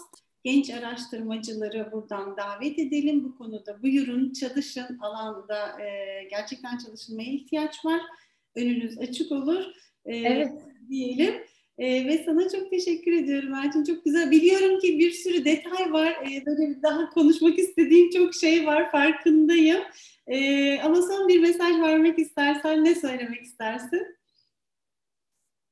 Genç 0.44 0.70
araştırmacıları 0.70 1.92
buradan 1.92 2.36
davet 2.36 2.78
edelim 2.78 3.24
bu 3.24 3.38
konuda. 3.38 3.82
Buyurun 3.82 4.32
çalışın 4.32 4.98
alanda 5.00 5.82
e, 5.82 5.88
gerçekten 6.30 6.78
çalışılmaya 6.78 7.32
ihtiyaç 7.32 7.84
var. 7.84 8.00
Önünüz 8.56 8.98
açık 8.98 9.32
olur. 9.32 9.64
E, 10.04 10.16
evet. 10.16 10.52
Diyelim. 10.88 11.34
Ee, 11.78 12.06
ve 12.06 12.18
sana 12.24 12.48
çok 12.48 12.70
teşekkür 12.70 13.12
ediyorum 13.12 13.54
Elçin. 13.54 13.84
Çok 13.84 14.04
güzel. 14.04 14.30
Biliyorum 14.30 14.80
ki 14.80 14.98
bir 14.98 15.10
sürü 15.10 15.44
detay 15.44 15.92
var. 15.92 16.08
Ee, 16.08 16.46
böyle 16.46 16.82
daha 16.82 17.10
konuşmak 17.10 17.58
istediğim 17.58 18.10
çok 18.10 18.34
şey 18.34 18.66
var. 18.66 18.90
Farkındayım. 18.90 19.82
Ee, 20.26 20.80
ama 20.80 20.96
son 21.02 21.28
bir 21.28 21.40
mesaj 21.40 21.80
vermek 21.80 22.18
istersen 22.18 22.84
ne 22.84 22.94
söylemek 22.94 23.42
istersin? 23.42 24.18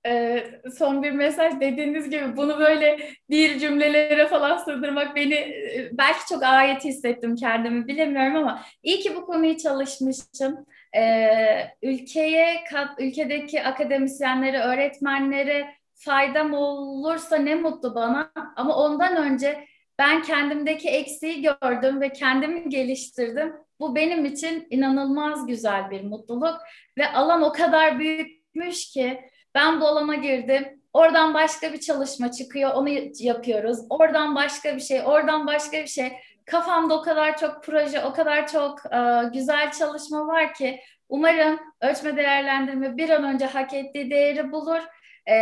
Ee, 0.07 0.61
son 0.78 1.02
bir 1.02 1.12
mesaj 1.12 1.61
dediğiniz 1.61 2.11
gibi 2.11 2.36
bunu 2.36 2.59
böyle 2.59 2.98
bir 3.30 3.59
cümlelere 3.59 4.26
falan 4.26 4.59
sığdırmak 4.59 5.16
beni 5.16 5.34
e, 5.34 5.90
belki 5.92 6.26
çok 6.28 6.42
ait 6.42 6.84
hissettim 6.84 7.36
kendimi 7.36 7.88
bilemiyorum 7.88 8.36
ama 8.36 8.62
iyi 8.82 9.00
ki 9.00 9.14
bu 9.16 9.26
konuyu 9.26 9.57
çalışmışım. 9.57 10.66
Ee, 10.96 11.68
ülkeye, 11.82 12.64
ülkedeki 12.98 13.62
akademisyenlere, 13.62 14.61
öğretmenlere 14.61 15.76
faydam 15.97 16.55
olursa 16.55 17.36
ne 17.36 17.55
mutlu 17.55 17.94
bana. 17.94 18.32
Ama 18.57 18.76
ondan 18.76 19.16
önce 19.16 19.66
ben 19.99 20.22
kendimdeki 20.22 20.88
eksiği 20.88 21.42
gördüm 21.42 22.01
ve 22.01 22.12
kendimi 22.12 22.68
geliştirdim. 22.68 23.53
Bu 23.80 23.97
benim 23.97 24.24
için 24.24 24.66
inanılmaz 24.70 25.47
güzel 25.47 25.90
bir 25.90 26.05
mutluluk 26.05 26.57
ve 26.99 27.12
alan 27.12 27.42
o 27.42 27.53
kadar 27.53 27.99
büyükmüş 27.99 28.90
ki 28.90 29.20
ben 29.55 29.80
bu 29.80 29.86
alana 29.86 30.14
girdim. 30.14 30.82
Oradan 30.92 31.34
başka 31.34 31.72
bir 31.72 31.80
çalışma 31.80 32.32
çıkıyor, 32.32 32.70
onu 32.74 32.88
yapıyoruz. 33.20 33.78
Oradan 33.90 34.34
başka 34.34 34.76
bir 34.76 34.80
şey, 34.80 35.03
oradan 35.05 35.47
başka 35.47 35.76
bir 35.76 35.86
şey. 35.86 36.12
Kafamda 36.47 36.94
o 36.94 37.03
kadar 37.03 37.36
çok 37.36 37.64
proje, 37.64 38.05
o 38.05 38.12
kadar 38.12 38.47
çok 38.47 38.78
uh, 38.84 39.32
güzel 39.32 39.72
çalışma 39.72 40.26
var 40.26 40.55
ki 40.55 40.80
umarım 41.09 41.59
ölçme 41.80 42.16
değerlendirme 42.16 42.97
bir 42.97 43.11
an 43.11 43.24
önce 43.24 43.47
hak 43.47 43.74
ettiği 43.74 44.11
değeri 44.11 44.53
bulur 44.53 44.80
e, 45.27 45.37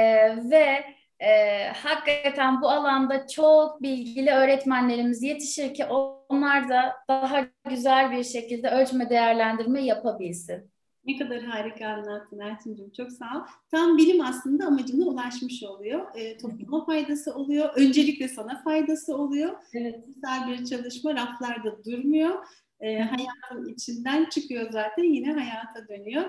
ve 0.50 0.84
e, 1.20 1.68
hakikaten 1.68 2.62
bu 2.62 2.68
alanda 2.70 3.26
çok 3.26 3.82
bilgili 3.82 4.30
öğretmenlerimiz 4.30 5.22
yetişir 5.22 5.74
ki 5.74 5.84
onlar 6.28 6.68
da 6.68 6.94
daha 7.08 7.46
güzel 7.68 8.10
bir 8.10 8.24
şekilde 8.24 8.70
ölçme 8.70 9.10
değerlendirme 9.10 9.84
yapabilsin. 9.84 10.74
Ne 11.06 11.18
kadar 11.18 11.42
harika 11.42 11.88
anlattın 11.88 12.38
Ertuğrul. 12.38 12.92
Çok 12.96 13.12
sağ 13.12 13.36
ol. 13.36 13.40
Tam 13.70 13.98
bilim 13.98 14.20
aslında 14.20 14.66
amacına 14.66 15.04
ulaşmış 15.04 15.62
oluyor. 15.62 16.06
E, 16.14 16.38
topluma 16.38 16.84
faydası 16.84 17.34
oluyor. 17.34 17.70
Öncelikle 17.76 18.28
sana 18.28 18.62
faydası 18.62 19.16
oluyor. 19.16 19.56
Evet. 19.74 20.04
Güzel 20.06 20.48
bir 20.48 20.64
çalışma 20.64 21.14
raflarda 21.14 21.84
durmuyor. 21.84 22.46
E, 22.80 22.98
hayatın 22.98 23.72
içinden 23.72 24.24
çıkıyor 24.24 24.70
zaten 24.70 25.02
yine 25.02 25.32
hayata 25.32 25.88
dönüyor. 25.88 26.24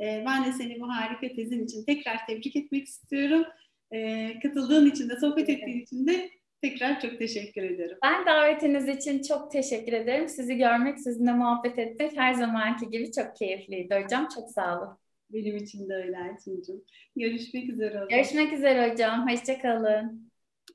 E, 0.00 0.24
ben 0.26 0.44
de 0.44 0.52
seni 0.52 0.80
bu 0.80 0.88
harika 0.88 1.34
tezin 1.34 1.64
için 1.64 1.84
tekrar 1.84 2.26
tebrik 2.26 2.56
etmek 2.56 2.86
istiyorum. 2.86 3.44
E, 3.90 4.30
katıldığın 4.42 4.90
için 4.90 5.08
de, 5.08 5.20
sohbet 5.20 5.48
ettiğin 5.48 5.80
için 5.80 6.06
de 6.06 6.30
tekrar 6.62 7.00
çok 7.00 7.18
teşekkür 7.18 7.62
ederim. 7.62 7.98
Ben 8.02 8.26
davetiniz 8.26 8.88
için 8.88 9.22
çok 9.22 9.50
teşekkür 9.50 9.92
ederim. 9.92 10.28
Sizi 10.28 10.56
görmek, 10.56 10.98
sizinle 10.98 11.32
muhabbet 11.32 11.78
etmek 11.78 12.16
her 12.16 12.34
zamanki 12.34 12.90
gibi 12.90 13.12
çok 13.12 13.36
keyifliydi 13.36 14.02
hocam. 14.04 14.28
Çok 14.34 14.50
sağ 14.50 14.78
olun. 14.78 14.98
Benim 15.30 15.56
için 15.56 15.88
de 15.88 15.94
öyle 15.94 16.16
Elçin'cim. 16.16 16.84
Görüşmek 17.16 17.68
üzere. 17.68 17.94
Hocam. 17.94 18.08
Görüşmek 18.08 18.52
üzere 18.52 18.90
hocam. 18.90 19.30
Hoşçakalın. 19.30 20.30